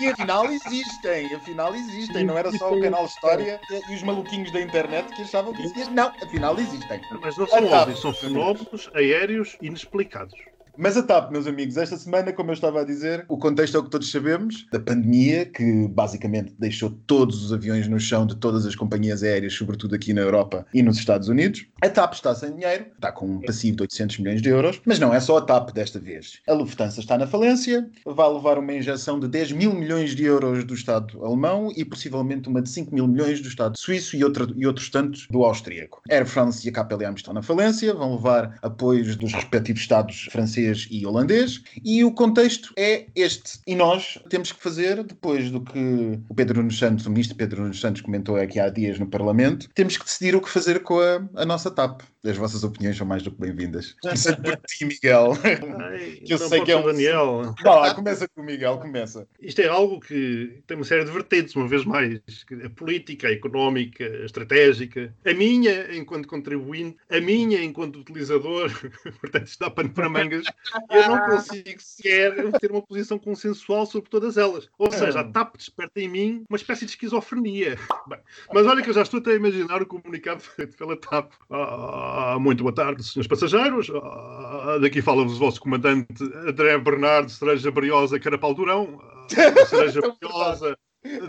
E 0.00 0.08
afinal 0.08 0.46
existem, 0.46 1.34
afinal 1.34 1.74
existem. 1.74 2.24
Não 2.24 2.36
era 2.36 2.50
só 2.52 2.72
o 2.72 2.80
canal 2.80 3.06
História 3.06 3.60
e 3.88 3.94
os 3.94 4.02
maluquinhos 4.02 4.52
da 4.52 4.60
internet 4.60 5.14
que 5.14 5.22
achavam 5.22 5.52
que 5.52 5.62
existiam. 5.62 5.90
Não, 5.90 6.08
afinal 6.22 6.58
existem. 6.58 7.00
Mas 7.20 7.36
não 7.36 7.46
são 7.46 7.64
OVNIs, 7.64 7.98
são 8.00 8.12
fenómenos 8.12 8.90
aéreos 8.94 9.56
inexplicados. 9.60 10.38
Mas 10.78 10.94
a 10.94 11.02
TAP, 11.02 11.30
meus 11.32 11.46
amigos, 11.46 11.78
esta 11.78 11.96
semana, 11.96 12.34
como 12.34 12.50
eu 12.50 12.54
estava 12.54 12.82
a 12.82 12.84
dizer, 12.84 13.24
o 13.28 13.38
contexto 13.38 13.78
é 13.78 13.80
o 13.80 13.84
que 13.84 13.90
todos 13.90 14.10
sabemos, 14.10 14.66
da 14.70 14.78
pandemia, 14.78 15.46
que 15.46 15.88
basicamente 15.88 16.54
deixou 16.58 16.90
todos 17.06 17.42
os 17.42 17.50
aviões 17.50 17.88
no 17.88 17.98
chão 17.98 18.26
de 18.26 18.36
todas 18.36 18.66
as 18.66 18.74
companhias 18.74 19.22
aéreas, 19.22 19.54
sobretudo 19.54 19.94
aqui 19.94 20.12
na 20.12 20.20
Europa 20.20 20.66
e 20.74 20.82
nos 20.82 20.98
Estados 20.98 21.28
Unidos. 21.28 21.66
A 21.80 21.88
TAP 21.88 22.12
está 22.12 22.34
sem 22.34 22.54
dinheiro, 22.54 22.86
está 22.94 23.10
com 23.10 23.26
um 23.26 23.40
passivo 23.40 23.78
de 23.78 23.82
800 23.84 24.18
milhões 24.18 24.42
de 24.42 24.50
euros, 24.50 24.80
mas 24.84 24.98
não 24.98 25.14
é 25.14 25.20
só 25.20 25.38
a 25.38 25.40
TAP 25.40 25.70
desta 25.70 25.98
vez. 25.98 26.40
A 26.46 26.52
Lufthansa 26.52 27.00
está 27.00 27.16
na 27.16 27.26
falência, 27.26 27.88
vai 28.04 28.28
levar 28.30 28.58
uma 28.58 28.74
injeção 28.74 29.18
de 29.18 29.28
10 29.28 29.52
mil 29.52 29.72
milhões 29.72 30.14
de 30.14 30.24
euros 30.24 30.62
do 30.62 30.74
Estado 30.74 31.24
alemão 31.24 31.72
e 31.74 31.86
possivelmente 31.86 32.50
uma 32.50 32.60
de 32.60 32.68
5 32.68 32.94
mil 32.94 33.08
milhões 33.08 33.40
do 33.40 33.48
Estado 33.48 33.78
suíço 33.78 34.14
e, 34.14 34.22
outra, 34.22 34.46
e 34.54 34.66
outros 34.66 34.90
tantos 34.90 35.26
do 35.30 35.42
austríaco. 35.42 36.02
Air 36.10 36.26
France 36.26 36.66
e 36.66 36.70
a 36.70 36.72
KPLM 36.72 37.14
estão 37.14 37.32
na 37.32 37.42
falência, 37.42 37.94
vão 37.94 38.16
levar 38.16 38.58
apoios 38.60 39.16
dos 39.16 39.32
respectivos 39.32 39.80
Estados 39.80 40.28
franceses 40.30 40.65
francês 40.66 40.88
e 40.90 41.06
holandês, 41.06 41.62
e 41.84 42.04
o 42.04 42.10
contexto 42.10 42.72
é 42.76 43.06
este. 43.14 43.60
E 43.66 43.74
nós 43.74 44.18
temos 44.28 44.52
que 44.52 44.62
fazer, 44.62 45.02
depois 45.04 45.50
do 45.50 45.60
que 45.60 46.18
o 46.28 46.34
Pedro 46.34 46.60
Nunes 46.60 46.78
Santos, 46.78 47.06
o 47.06 47.10
ministro 47.10 47.36
Pedro 47.36 47.62
Nunes 47.62 47.80
Santos 47.80 48.02
comentou 48.02 48.36
aqui 48.36 48.58
há 48.58 48.68
dias 48.68 48.98
no 48.98 49.06
Parlamento, 49.06 49.68
temos 49.74 49.96
que 49.96 50.04
decidir 50.04 50.34
o 50.34 50.40
que 50.40 50.48
fazer 50.48 50.80
com 50.80 50.98
a, 51.00 51.42
a 51.42 51.44
nossa 51.44 51.70
TAP. 51.70 52.02
As 52.24 52.36
vossas 52.36 52.64
opiniões 52.64 52.96
são 52.96 53.06
mais 53.06 53.22
do 53.22 53.30
que 53.30 53.40
bem-vindas. 53.40 53.94
Começando 54.02 54.42
por 54.42 54.56
ti, 54.66 54.84
Miguel. 54.84 55.32
Ai, 55.44 56.20
eu 56.28 56.38
sei 56.38 56.60
que 56.62 56.72
é 56.72 56.76
um... 56.76 56.84
Daniel. 56.84 57.54
Vá 57.62 57.74
lá, 57.76 57.94
começa 57.94 58.26
com 58.28 58.40
o 58.40 58.44
Miguel, 58.44 58.78
começa. 58.78 59.28
Isto 59.40 59.60
é 59.60 59.68
algo 59.68 60.00
que 60.00 60.60
tem 60.66 60.76
uma 60.76 60.84
série 60.84 61.04
de 61.04 61.12
vertentes, 61.12 61.54
uma 61.54 61.68
vez 61.68 61.84
mais. 61.84 62.20
A 62.64 62.70
política, 62.70 63.28
a 63.28 63.32
económica, 63.32 64.04
a 64.04 64.24
estratégica. 64.24 65.14
A 65.24 65.32
minha, 65.34 65.94
enquanto 65.96 66.26
contribuinte, 66.26 66.96
a 67.08 67.20
minha, 67.20 67.62
enquanto 67.62 68.00
utilizador. 68.00 68.72
Portanto, 69.20 69.46
isto 69.46 69.60
dá 69.60 69.70
pano 69.70 69.90
para 69.90 70.08
mangas. 70.08 70.46
Eu 70.90 71.08
não 71.08 71.20
consigo 71.26 71.80
sequer 71.80 72.52
ter 72.58 72.70
uma 72.70 72.82
posição 72.82 73.18
consensual 73.18 73.86
sobre 73.86 74.10
todas 74.10 74.36
elas. 74.36 74.68
Ou 74.78 74.90
seja, 74.90 75.20
a 75.20 75.24
TAP 75.24 75.56
desperta 75.56 76.00
em 76.00 76.08
mim 76.08 76.44
uma 76.48 76.56
espécie 76.56 76.84
de 76.84 76.92
esquizofrenia. 76.92 77.78
Bem, 78.06 78.18
mas 78.52 78.66
olha 78.66 78.82
que 78.82 78.90
eu 78.90 78.94
já 78.94 79.02
estou 79.02 79.20
até 79.20 79.32
a 79.32 79.36
imaginar 79.36 79.82
o 79.82 79.86
comunicado 79.86 80.40
feito 80.40 80.76
pela 80.76 80.96
TAP. 80.96 81.32
Ah, 81.50 82.36
muito 82.40 82.62
boa 82.62 82.74
tarde, 82.74 83.04
senhores 83.04 83.28
passageiros. 83.28 83.90
Ah, 83.90 84.78
daqui 84.80 85.00
fala-vos 85.00 85.36
o 85.36 85.38
vosso 85.38 85.60
comandante 85.60 86.22
André 86.46 86.78
Bernardo 86.78 87.30
Cereja 87.30 87.70
Briosa 87.70 88.18
Carapau 88.18 88.54
Durão. 88.54 89.00
Ah, 89.02 89.66
Cereja 89.66 90.00
Briosa 90.20 90.76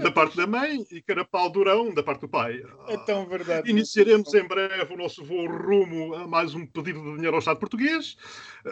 da 0.01 0.11
parte 0.11 0.37
da 0.37 0.47
mãe 0.47 0.85
e 0.91 1.01
Carapau 1.01 1.49
Durão 1.49 1.93
da 1.93 2.03
parte 2.03 2.21
do 2.21 2.29
pai. 2.29 2.63
É 2.87 2.97
tão 2.97 3.25
verdade. 3.25 3.69
Iniciaremos 3.69 4.33
em 4.33 4.43
breve 4.47 4.93
o 4.93 4.97
nosso 4.97 5.23
voo 5.23 5.47
rumo 5.47 6.13
a 6.13 6.27
mais 6.27 6.53
um 6.53 6.65
pedido 6.65 6.99
de 6.99 7.15
dinheiro 7.15 7.35
ao 7.35 7.39
Estado 7.39 7.59
português. 7.59 8.17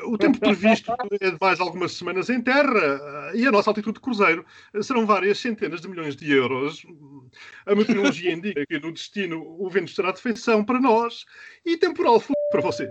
O 0.06 0.18
tempo 0.18 0.40
previsto 0.40 0.94
é 1.22 1.32
de 1.32 1.38
mais 1.40 1.60
algumas 1.60 1.94
semanas 1.94 2.30
em 2.30 2.42
terra 2.42 3.32
e 3.34 3.46
a 3.46 3.52
nossa 3.52 3.70
altitude 3.70 3.96
de 3.96 4.02
cruzeiro 4.02 4.46
serão 4.82 5.06
várias 5.06 5.40
centenas 5.40 5.82
de 5.82 5.88
milhões 5.88 6.16
de 6.16 6.32
euros. 6.32 6.86
A 7.66 7.76
meteorologia 7.76 8.32
indica 8.32 8.66
que 8.66 8.80
no 8.80 8.92
destino 8.92 9.42
o 9.60 9.70
vento 9.70 9.90
estará 9.90 10.12
de 10.12 10.22
feição 10.22 10.64
para 10.64 10.80
nós 10.80 11.26
e 11.66 11.78
temporal 11.78 12.22
para 12.52 12.62
vocês. 12.62 12.90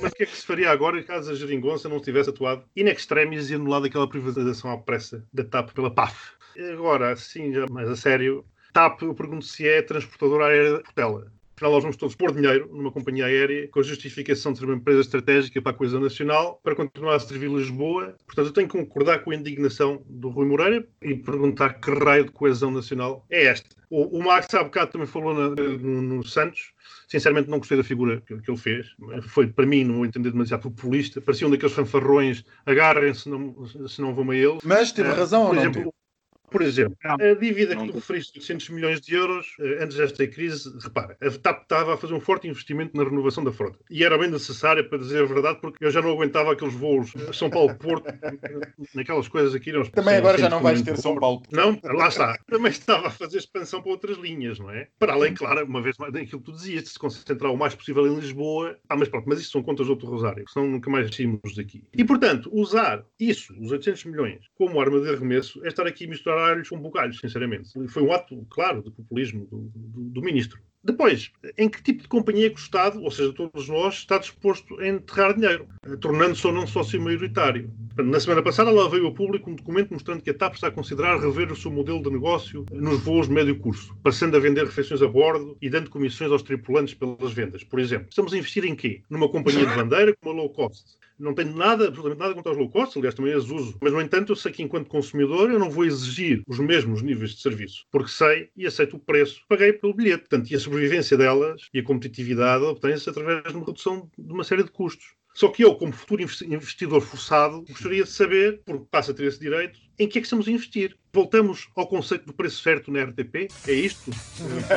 Mas 0.00 0.12
o 0.12 0.14
que 0.14 0.22
é 0.22 0.26
que 0.26 0.36
se 0.36 0.44
faria 0.46 0.70
agora 0.70 1.02
caso 1.02 1.30
a 1.30 1.34
geringonça 1.34 1.88
não 1.88 2.00
tivesse 2.00 2.30
atuado 2.30 2.64
in 2.76 2.86
extremis 2.88 3.50
e 3.50 3.54
anulado 3.54 3.86
aquela 3.86 4.08
privatização 4.08 4.70
à 4.70 4.78
pressa 4.78 5.24
da 5.32 5.44
TAP 5.44 5.72
pela 5.72 5.90
PAF? 5.90 6.34
Agora, 6.72 7.12
assim, 7.12 7.52
já 7.52 7.66
mais 7.66 7.88
a 7.88 7.96
sério, 7.96 8.44
TAP, 8.72 9.02
eu 9.02 9.14
pergunto 9.14 9.44
se 9.44 9.68
é 9.68 9.82
transportadora 9.82 10.46
aérea 10.46 10.78
de 10.78 10.82
Portela. 10.82 11.32
Afinal, 11.56 11.72
nós 11.72 11.82
vamos 11.84 11.96
todos 11.96 12.16
pôr 12.16 12.32
dinheiro 12.32 12.68
numa 12.72 12.90
companhia 12.90 13.26
aérea 13.26 13.68
com 13.68 13.78
a 13.78 13.82
justificação 13.82 14.52
de 14.52 14.58
ser 14.58 14.64
uma 14.64 14.74
empresa 14.74 15.02
estratégica 15.02 15.62
para 15.62 15.70
a 15.70 15.74
coesão 15.74 16.00
nacional, 16.00 16.60
para 16.64 16.74
continuar 16.74 17.14
a 17.14 17.20
servir 17.20 17.48
Lisboa. 17.48 18.16
Portanto, 18.26 18.46
eu 18.46 18.52
tenho 18.52 18.68
que 18.68 18.76
concordar 18.76 19.20
com 19.22 19.30
a 19.30 19.36
indignação 19.36 20.02
do 20.08 20.30
Rui 20.30 20.46
Moreira 20.46 20.84
e 21.00 21.14
perguntar 21.14 21.74
que 21.74 21.90
raio 21.92 22.24
de 22.24 22.32
coesão 22.32 22.72
nacional 22.72 23.24
é 23.30 23.44
esta. 23.44 23.68
O, 23.88 24.18
o 24.18 24.24
Max, 24.24 24.52
há 24.52 24.64
bocado, 24.64 24.90
também 24.90 25.06
falou 25.06 25.32
na, 25.32 25.50
no, 25.50 26.02
no, 26.02 26.26
Santos. 26.26 26.72
Sinceramente, 27.06 27.48
não 27.48 27.58
gostei 27.58 27.76
da 27.76 27.84
figura 27.84 28.20
que, 28.26 28.36
que, 28.40 28.50
ele 28.50 28.58
fez. 28.58 28.88
Foi, 29.28 29.46
para 29.46 29.64
mim, 29.64 29.84
não 29.84 30.04
entender, 30.04 30.32
demasiado 30.32 30.62
populista. 30.62 31.20
Parecia 31.20 31.46
um 31.46 31.50
daqueles 31.50 31.74
fanfarrões, 31.74 32.44
agarrem-se, 32.66 33.30
se 33.88 34.00
não 34.00 34.12
vão 34.12 34.30
a 34.30 34.36
ele. 34.36 34.58
Mas 34.64 34.90
teve 34.90 35.08
uh, 35.10 35.14
razão 35.14 35.46
ou 35.46 35.54
não? 35.54 35.60
Exemplo, 35.62 35.94
por 36.50 36.62
exemplo, 36.62 36.96
a 37.02 37.34
dívida 37.34 37.76
que 37.76 37.86
tu 37.86 37.94
referiste 37.94 38.32
de 38.32 38.38
800 38.40 38.68
milhões 38.70 39.00
de 39.00 39.14
euros 39.14 39.54
eh, 39.60 39.82
antes 39.82 39.96
desta 39.96 40.26
crise, 40.26 40.72
repara, 40.80 41.16
a 41.20 41.30
TAP 41.30 41.62
estava 41.62 41.94
a 41.94 41.96
fazer 41.96 42.14
um 42.14 42.20
forte 42.20 42.48
investimento 42.48 42.96
na 42.96 43.04
renovação 43.04 43.42
da 43.42 43.52
frota. 43.52 43.78
E 43.90 44.04
era 44.04 44.16
bem 44.16 44.30
necessária, 44.30 44.84
para 44.84 44.98
dizer 44.98 45.22
a 45.22 45.26
verdade, 45.26 45.58
porque 45.60 45.84
eu 45.84 45.90
já 45.90 46.00
não 46.00 46.10
aguentava 46.10 46.52
aqueles 46.52 46.74
voos 46.74 47.12
São 47.32 47.50
Paulo-Porto, 47.50 48.06
naquelas 48.94 49.28
coisas 49.28 49.54
aqui. 49.54 49.72
Não, 49.72 49.84
Também 49.84 50.16
agora 50.16 50.38
já 50.38 50.48
não 50.48 50.62
vais 50.62 50.82
ter 50.82 50.96
São 50.96 51.16
Paulo. 51.16 51.42
Não, 51.50 51.78
lá 51.82 52.08
está. 52.08 52.38
Também 52.46 52.70
estava 52.70 53.08
a 53.08 53.10
fazer 53.10 53.38
expansão 53.38 53.82
para 53.82 53.90
outras 53.90 54.16
linhas, 54.18 54.58
não 54.58 54.70
é? 54.70 54.88
Para 54.98 55.14
além, 55.14 55.34
claro, 55.34 55.64
uma 55.66 55.82
vez 55.82 55.96
mais, 55.98 56.12
daquilo 56.12 56.40
que 56.40 56.46
tu 56.46 56.52
dizias, 56.52 56.84
de 56.84 56.90
se 56.90 56.98
concentrar 56.98 57.52
o 57.52 57.56
mais 57.56 57.74
possível 57.74 58.06
em 58.06 58.14
Lisboa. 58.14 58.76
Ah, 58.88 58.96
mas 58.96 59.08
pronto, 59.08 59.28
mas 59.28 59.40
isso 59.40 59.50
são 59.50 59.62
contas 59.62 59.86
do 59.86 59.92
outro 59.92 60.08
Rosário, 60.08 60.44
senão 60.48 60.68
nunca 60.68 60.90
mais 60.90 61.14
saímos 61.14 61.54
daqui. 61.56 61.84
E, 61.96 62.04
portanto, 62.04 62.48
usar 62.52 63.04
isso, 63.18 63.54
os 63.60 63.72
800 63.72 64.04
milhões, 64.04 64.40
como 64.54 64.80
arma 64.80 65.00
de 65.00 65.10
arremesso, 65.10 65.64
é 65.64 65.68
estar 65.68 65.86
aqui 65.86 66.04
a 66.04 66.08
com 66.68 66.78
bugalhos 66.78 67.18
sinceramente. 67.18 67.70
Foi 67.88 68.02
um 68.02 68.12
ato, 68.12 68.46
claro, 68.50 68.82
de 68.82 68.90
populismo 68.90 69.46
do, 69.46 69.70
do, 69.74 70.10
do 70.10 70.22
ministro. 70.22 70.60
Depois, 70.84 71.32
em 71.56 71.66
que 71.66 71.82
tipo 71.82 72.02
de 72.02 72.08
companhia 72.08 72.50
que 72.50 72.56
o 72.56 72.58
Estado, 72.58 73.02
ou 73.02 73.10
seja, 73.10 73.32
todos 73.32 73.70
nós, 73.70 73.94
está 73.94 74.18
disposto 74.18 74.78
a 74.78 74.86
enterrar 74.86 75.32
dinheiro, 75.32 75.66
tornando-se 75.98 76.46
ou 76.46 76.52
não 76.52 76.66
sócio 76.66 77.00
maioritário? 77.00 77.72
Na 77.96 78.20
semana 78.20 78.42
passada, 78.42 78.70
lá 78.70 78.86
veio 78.86 79.06
ao 79.06 79.14
público 79.14 79.50
um 79.50 79.54
documento 79.54 79.94
mostrando 79.94 80.20
que 80.20 80.28
a 80.28 80.34
TAP 80.34 80.56
está 80.56 80.66
a 80.66 80.70
considerar 80.70 81.18
rever 81.18 81.50
o 81.50 81.56
seu 81.56 81.70
modelo 81.70 82.02
de 82.02 82.10
negócio 82.10 82.66
nos 82.70 83.00
voos 83.00 83.28
de 83.28 83.32
médio 83.32 83.58
curso, 83.58 83.96
passando 84.02 84.36
a 84.36 84.40
vender 84.40 84.64
refeições 84.64 85.00
a 85.00 85.08
bordo 85.08 85.56
e 85.62 85.70
dando 85.70 85.88
comissões 85.88 86.30
aos 86.30 86.42
tripulantes 86.42 86.92
pelas 86.92 87.32
vendas. 87.32 87.64
Por 87.64 87.80
exemplo, 87.80 88.08
estamos 88.10 88.34
a 88.34 88.36
investir 88.36 88.66
em 88.66 88.76
quê? 88.76 89.00
Numa 89.08 89.30
companhia 89.30 89.64
de 89.64 89.74
bandeira 89.74 90.14
com 90.20 90.28
uma 90.28 90.42
low 90.42 90.50
cost. 90.50 90.84
Não 91.18 91.34
tenho 91.34 91.54
nada, 91.54 91.86
absolutamente 91.86 92.20
nada 92.20 92.34
contra 92.34 92.52
os 92.52 92.58
low 92.58 92.68
cost, 92.68 92.98
aliás, 92.98 93.14
também 93.14 93.32
as 93.32 93.48
uso. 93.48 93.76
Mas, 93.80 93.92
no 93.92 94.00
entanto, 94.00 94.32
eu 94.32 94.36
sei 94.36 94.52
que 94.52 94.62
enquanto 94.62 94.88
consumidor 94.88 95.50
eu 95.50 95.58
não 95.58 95.70
vou 95.70 95.84
exigir 95.84 96.42
os 96.46 96.58
mesmos 96.58 97.02
níveis 97.02 97.30
de 97.30 97.40
serviço, 97.40 97.84
porque 97.90 98.10
sei 98.10 98.50
e 98.56 98.66
aceito 98.66 98.96
o 98.96 99.00
preço 99.00 99.40
que 99.40 99.48
paguei 99.48 99.72
pelo 99.72 99.94
bilhete. 99.94 100.28
Portanto, 100.28 100.50
e 100.50 100.56
a 100.56 100.60
sobrevivência 100.60 101.16
delas 101.16 101.68
e 101.72 101.78
a 101.78 101.84
competitividade 101.84 102.64
obtém-se 102.64 103.08
através 103.08 103.44
de 103.44 103.56
uma 103.56 103.66
redução 103.66 104.10
de 104.18 104.32
uma 104.32 104.44
série 104.44 104.64
de 104.64 104.70
custos. 104.70 105.14
Só 105.34 105.48
que 105.48 105.64
eu, 105.64 105.74
como 105.74 105.92
futuro 105.92 106.22
investidor 106.22 107.00
forçado, 107.00 107.64
gostaria 107.68 108.04
de 108.04 108.10
saber, 108.10 108.62
porque 108.64 108.86
passa 108.88 109.10
a 109.10 109.14
ter 109.14 109.24
esse 109.24 109.40
direito, 109.40 109.80
em 109.98 110.08
que 110.08 110.18
é 110.18 110.20
que 110.20 110.26
estamos 110.26 110.48
a 110.48 110.50
investir. 110.50 110.96
Voltamos 111.12 111.68
ao 111.76 111.86
conceito 111.86 112.26
do 112.26 112.32
preço 112.32 112.62
certo 112.62 112.90
na 112.90 113.04
RTP? 113.04 113.48
É 113.68 113.72
isto? 113.72 114.10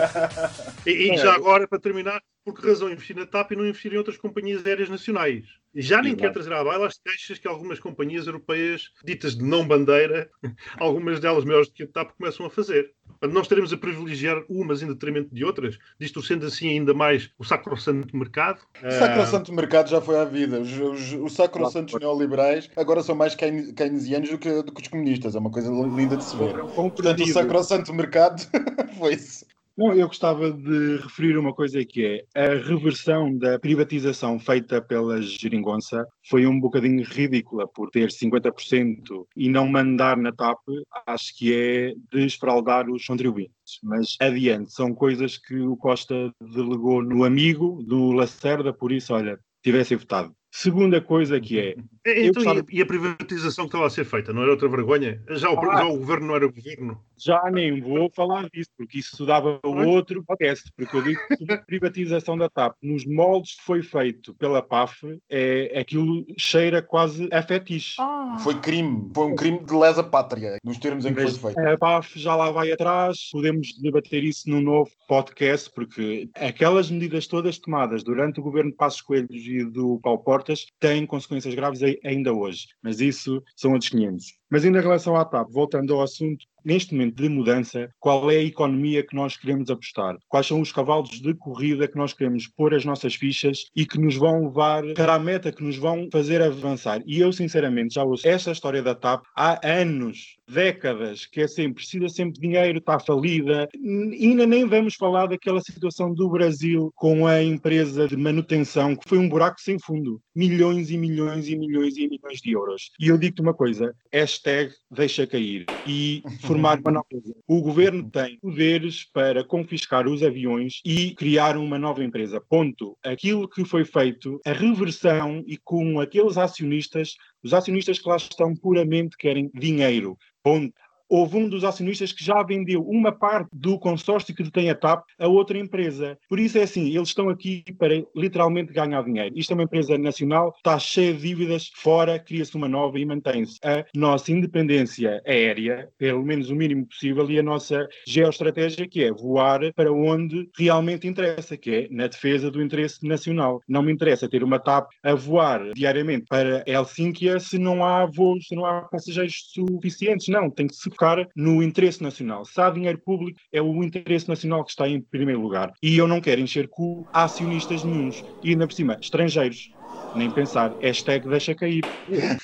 e, 0.85 0.91
e, 0.91 1.17
já 1.17 1.33
agora, 1.33 1.67
para 1.67 1.79
terminar, 1.79 2.21
por 2.45 2.53
que 2.53 2.65
razão 2.65 2.89
investir 2.89 3.15
na 3.15 3.25
TAP 3.25 3.51
e 3.51 3.55
não 3.55 3.67
investir 3.67 3.93
em 3.93 3.97
outras 3.97 4.17
companhias 4.17 4.65
aéreas 4.65 4.89
nacionais? 4.89 5.43
Já 5.75 6.01
nem 6.01 6.15
quero 6.15 6.33
trazer 6.33 6.53
à 6.53 6.63
baila 6.63 6.87
as 6.87 6.97
queixas 6.97 7.37
que 7.37 7.47
algumas 7.47 7.79
companhias 7.79 8.25
europeias, 8.25 8.89
ditas 9.03 9.35
de 9.35 9.43
não 9.43 9.67
bandeira, 9.67 10.29
algumas 10.79 11.19
delas 11.19 11.43
maiores 11.43 11.67
do 11.67 11.73
que 11.73 11.83
a 11.83 11.87
TAP, 11.87 12.11
começam 12.17 12.45
a 12.45 12.49
fazer. 12.49 12.93
Não 13.21 13.41
estaremos 13.41 13.73
a 13.73 13.77
privilegiar 13.77 14.43
umas 14.47 14.81
em 14.81 14.87
detrimento 14.87 15.33
de 15.33 15.43
outras, 15.43 15.77
disto 15.99 16.21
sendo 16.21 16.45
assim 16.45 16.69
ainda 16.69 16.93
mais 16.93 17.29
o 17.37 17.43
sacrosanto 17.43 18.15
mercado. 18.15 18.59
O 18.83 18.91
sacrosanto 18.91 19.53
mercado 19.53 19.89
já 19.89 19.99
foi 19.99 20.17
à 20.17 20.25
vida. 20.25 20.59
Os, 20.59 20.71
os, 20.71 21.13
os 21.13 21.33
sacrosantos 21.33 21.99
neoliberais 21.99 22.69
agora 22.75 23.03
são 23.03 23.15
mais 23.15 23.35
keynesianos 23.35 24.29
do 24.29 24.37
que, 24.37 24.61
do 24.63 24.71
que 24.71 24.81
os 24.81 24.87
comunistas. 24.87 25.06
É 25.13 25.39
uma 25.39 25.51
coisa 25.51 25.69
linda 25.71 26.17
de 26.17 26.23
se 26.23 26.35
ver. 26.35 26.53
Portanto, 26.73 27.23
o 27.23 27.27
sacrosanto 27.27 27.93
mercado 27.93 28.41
foi 28.97 29.13
isso. 29.13 29.45
Não, 29.77 29.93
eu 29.93 30.07
gostava 30.07 30.51
de 30.51 30.97
referir 30.97 31.37
uma 31.37 31.53
coisa 31.53 31.85
que 31.85 32.25
é 32.33 32.47
a 32.47 32.55
reversão 32.55 33.37
da 33.37 33.59
privatização 33.59 34.39
feita 34.39 34.81
pela 34.81 35.21
Geringonça 35.21 36.03
foi 36.27 36.47
um 36.47 36.59
bocadinho 36.59 37.03
ridícula 37.03 37.67
por 37.67 37.91
ter 37.91 38.09
50% 38.09 39.27
e 39.35 39.47
não 39.47 39.67
mandar 39.67 40.17
na 40.17 40.31
TAP, 40.31 40.57
acho 41.05 41.37
que 41.37 41.53
é 41.53 41.93
desfraldar 42.11 42.89
os 42.89 43.05
contribuintes. 43.05 43.53
Mas 43.83 44.15
adiante, 44.19 44.73
são 44.73 44.95
coisas 44.95 45.37
que 45.37 45.59
o 45.59 45.77
Costa 45.77 46.33
delegou 46.41 47.03
no 47.03 47.23
amigo 47.23 47.83
do 47.83 48.11
Lacerda, 48.13 48.73
por 48.73 48.91
isso, 48.91 49.13
olha, 49.13 49.39
tivessem 49.63 49.95
votado. 49.95 50.33
Segunda 50.51 50.99
coisa 50.99 51.39
que 51.39 51.59
é. 51.59 51.75
Então, 52.07 52.43
gostava... 52.43 52.65
E 52.71 52.81
a 52.81 52.85
privatização 52.85 53.65
que 53.65 53.69
estava 53.69 53.87
a 53.87 53.89
ser 53.89 54.05
feita, 54.05 54.31
não 54.31 54.43
era 54.43 54.51
outra 54.51 54.69
vergonha? 54.69 55.21
Já 55.31 55.49
o, 55.49 55.59
ah, 55.59 55.77
já 55.77 55.85
o 55.85 55.97
governo 55.97 56.27
não 56.27 56.35
era 56.35 56.47
governo? 56.47 57.01
Já 57.17 57.41
nem 57.51 57.81
vou 57.81 58.11
falar 58.15 58.49
disso, 58.49 58.69
porque 58.77 58.99
isso 58.99 59.25
dava 59.25 59.59
o 59.63 59.87
outro 59.87 60.23
podcast. 60.23 60.71
Porque 60.75 60.95
eu 60.95 61.01
digo 61.01 61.19
que 61.37 61.51
a 61.51 61.57
privatização 61.57 62.37
da 62.37 62.49
TAP, 62.49 62.75
nos 62.81 63.05
moldes 63.05 63.55
que 63.55 63.63
foi 63.63 63.81
feito 63.81 64.33
pela 64.35 64.61
PAF, 64.61 65.19
é, 65.29 65.79
aquilo 65.79 66.25
cheira 66.37 66.81
quase 66.81 67.27
a 67.31 67.41
fetiche. 67.41 67.95
Ah. 67.99 68.37
Foi 68.39 68.59
crime, 68.59 69.09
foi 69.13 69.25
um 69.25 69.35
crime 69.35 69.63
de 69.63 69.73
lesa 69.73 70.03
pátria, 70.03 70.57
nos 70.63 70.77
termos 70.77 71.05
em 71.05 71.13
que 71.13 71.23
Mas 71.23 71.37
foi 71.37 71.53
feito. 71.53 71.67
A 71.67 71.77
PAF 71.77 72.19
já 72.19 72.35
lá 72.35 72.51
vai 72.51 72.71
atrás, 72.71 73.29
podemos 73.31 73.73
debater 73.81 74.23
isso 74.23 74.49
num 74.49 74.61
novo 74.61 74.89
podcast, 75.07 75.69
porque 75.73 76.29
aquelas 76.35 76.91
medidas 76.91 77.27
todas 77.27 77.57
tomadas 77.57 78.03
durante 78.03 78.39
o 78.39 78.43
governo 78.43 78.71
de 78.71 78.77
Passos 78.77 79.01
Coelhos 79.01 79.45
e 79.45 79.63
do 79.63 79.99
Paulo 80.01 80.19
Portas 80.19 80.65
têm 80.79 81.05
consequências 81.05 81.53
graves 81.55 81.81
ainda 82.03 82.33
hoje. 82.33 82.67
Mas 82.81 82.99
isso 82.99 83.43
são 83.55 83.73
outros 83.73 83.89
500. 83.89 84.25
Mas 84.49 84.63
ainda 84.63 84.79
em 84.79 84.81
relação 84.81 85.15
à 85.15 85.25
TAP, 85.25 85.49
voltando 85.51 85.93
ao 85.93 86.01
assunto, 86.01 86.45
neste 86.67 86.93
momento 86.93 87.15
de 87.15 87.29
mudança, 87.29 87.89
qual 87.97 88.29
é 88.29 88.35
a 88.35 88.43
economia 88.43 89.01
que 89.01 89.15
nós 89.15 89.37
queremos 89.37 89.69
apostar? 89.69 90.17
Quais 90.27 90.47
são 90.47 90.59
os 90.59 90.71
cavalos 90.71 91.21
de 91.21 91.33
corrida 91.33 91.87
que 91.87 91.97
nós 91.97 92.11
queremos 92.11 92.45
pôr 92.45 92.73
as 92.73 92.83
nossas 92.83 93.15
fichas 93.15 93.65
e 93.73 93.85
que 93.85 93.97
nos 93.97 94.17
vão 94.17 94.45
levar 94.45 94.83
para 94.93 95.15
a 95.15 95.19
meta, 95.19 95.51
que 95.51 95.63
nos 95.63 95.77
vão 95.77 96.09
fazer 96.11 96.41
avançar? 96.41 97.01
E 97.05 97.21
eu, 97.21 97.31
sinceramente, 97.31 97.95
já 97.95 98.03
ouço 98.03 98.27
esta 98.27 98.51
história 98.51 98.83
da 98.83 98.93
TAP 98.93 99.23
há 99.33 99.65
anos 99.65 100.37
décadas, 100.49 101.25
que 101.25 101.41
é 101.41 101.47
sempre, 101.47 101.75
precisa 101.75 102.09
sempre 102.09 102.33
de 102.33 102.41
dinheiro, 102.41 102.79
está 102.79 102.99
falida. 102.99 103.67
E 103.73 104.25
ainda 104.25 104.45
nem 104.45 104.65
vamos 104.65 104.95
falar 104.95 105.27
daquela 105.27 105.61
situação 105.61 106.13
do 106.13 106.29
Brasil 106.29 106.91
com 106.95 107.27
a 107.27 107.41
empresa 107.41 108.07
de 108.07 108.15
manutenção, 108.15 108.95
que 108.95 109.07
foi 109.07 109.17
um 109.17 109.29
buraco 109.29 109.59
sem 109.59 109.77
fundo. 109.79 110.21
Milhões 110.35 110.89
e 110.89 110.97
milhões 110.97 111.47
e 111.47 111.55
milhões 111.57 111.97
e 111.97 112.07
milhões 112.07 112.39
de 112.39 112.51
euros. 112.51 112.91
E 112.99 113.07
eu 113.07 113.17
digo-te 113.17 113.41
uma 113.41 113.53
coisa, 113.53 113.93
hashtag 114.37 114.73
deixa 114.89 115.25
cair 115.25 115.65
e 115.85 116.21
formar 116.41 116.79
uma 116.79 116.91
nova. 116.91 117.07
O 117.47 117.61
governo 117.61 118.09
tem 118.09 118.37
poderes 118.39 119.05
para 119.11 119.43
confiscar 119.43 120.07
os 120.07 120.23
aviões 120.23 120.81
e 120.85 121.13
criar 121.15 121.57
uma 121.57 121.79
nova 121.79 122.03
empresa. 122.03 122.41
Ponto. 122.41 122.97
Aquilo 123.03 123.47
que 123.47 123.65
foi 123.65 123.83
feito, 123.83 124.39
a 124.45 124.51
reversão 124.51 125.43
e 125.47 125.57
com 125.57 125.99
aqueles 125.99 126.37
acionistas, 126.37 127.15
os 127.43 127.53
acionistas 127.53 127.99
que 127.99 128.07
lá 128.07 128.17
estão 128.17 128.55
puramente 128.55 129.17
querem 129.17 129.49
dinheiro. 129.53 130.17
Ponto 130.43 130.73
houve 131.09 131.37
um 131.37 131.47
dos 131.47 131.63
acionistas 131.63 132.11
que 132.11 132.23
já 132.23 132.41
vendeu 132.43 132.81
uma 132.81 133.11
parte 133.11 133.49
do 133.53 133.79
consórcio 133.79 134.35
que 134.35 134.43
detém 134.43 134.69
a 134.69 134.75
TAP 134.75 135.05
a 135.19 135.27
outra 135.27 135.57
empresa. 135.57 136.17
Por 136.29 136.39
isso 136.39 136.57
é 136.57 136.63
assim, 136.63 136.95
eles 136.95 137.09
estão 137.09 137.29
aqui 137.29 137.63
para 137.77 138.03
literalmente 138.15 138.73
ganhar 138.73 139.03
dinheiro. 139.03 139.37
Isto 139.37 139.51
é 139.51 139.53
uma 139.55 139.63
empresa 139.63 139.97
nacional, 139.97 140.53
está 140.57 140.77
cheia 140.79 141.13
de 141.13 141.21
dívidas, 141.21 141.71
fora 141.75 142.19
cria-se 142.19 142.55
uma 142.55 142.67
nova 142.67 142.99
e 142.99 143.05
mantém-se 143.05 143.59
a 143.63 143.85
nossa 143.95 144.31
independência 144.31 145.21
aérea, 145.25 145.89
pelo 145.97 146.23
menos 146.23 146.49
o 146.49 146.55
mínimo 146.55 146.85
possível, 146.85 147.29
e 147.29 147.39
a 147.39 147.43
nossa 147.43 147.87
geoestratégia, 148.07 148.87
que 148.87 149.03
é 149.03 149.11
voar 149.11 149.73
para 149.73 149.91
onde 149.91 150.49
realmente 150.57 151.07
interessa, 151.07 151.57
que 151.57 151.71
é 151.71 151.87
na 151.91 152.07
defesa 152.07 152.49
do 152.49 152.61
interesse 152.61 153.05
nacional. 153.05 153.61
Não 153.67 153.81
me 153.81 153.91
interessa 153.91 154.29
ter 154.29 154.43
uma 154.43 154.59
TAP 154.59 154.89
a 155.03 155.13
voar 155.13 155.73
diariamente 155.73 156.25
para 156.29 156.63
Helsínquia 156.65 157.39
se 157.39 157.57
não 157.57 157.83
há 157.83 158.05
voos, 158.05 158.47
se 158.47 158.55
não 158.55 158.65
há 158.65 158.81
passageiros 158.83 159.51
suficientes. 159.53 160.27
Não, 160.27 160.49
tem 160.49 160.67
que 160.67 160.75
se 160.75 160.89
focar 160.97 161.27
no 161.35 161.61
interesse 161.61 162.01
nacional. 162.01 162.43
Se 162.43 162.59
há 162.59 162.71
dinheiro 162.71 162.97
público, 162.97 163.39
é 163.53 163.61
o 163.61 163.83
interesse 163.83 164.27
nacional 164.27 164.65
que 164.65 164.71
está 164.71 164.89
em 164.89 164.99
primeiro 164.99 165.39
lugar. 165.39 165.71
E 165.81 165.95
eu 165.95 166.07
não 166.07 166.19
quero 166.19 166.41
encher 166.41 166.67
cu 166.67 167.07
a 167.13 167.25
acionistas 167.25 167.83
nenhums. 167.83 168.23
E 168.43 168.49
ainda 168.49 168.65
por 168.65 168.73
cima, 168.73 168.97
estrangeiros 168.99 169.69
nem 170.17 170.31
pensar. 170.31 170.73
Hashtag 170.81 171.27
deixa 171.27 171.53
cair. 171.55 171.83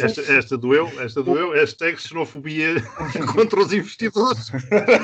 Esta, 0.00 0.20
esta 0.32 0.56
doeu, 0.56 0.88
esta 1.00 1.22
doeu. 1.22 1.50
Hashtag 1.52 2.00
xenofobia 2.00 2.76
contra 3.34 3.60
os 3.60 3.72
investidores. 3.72 4.50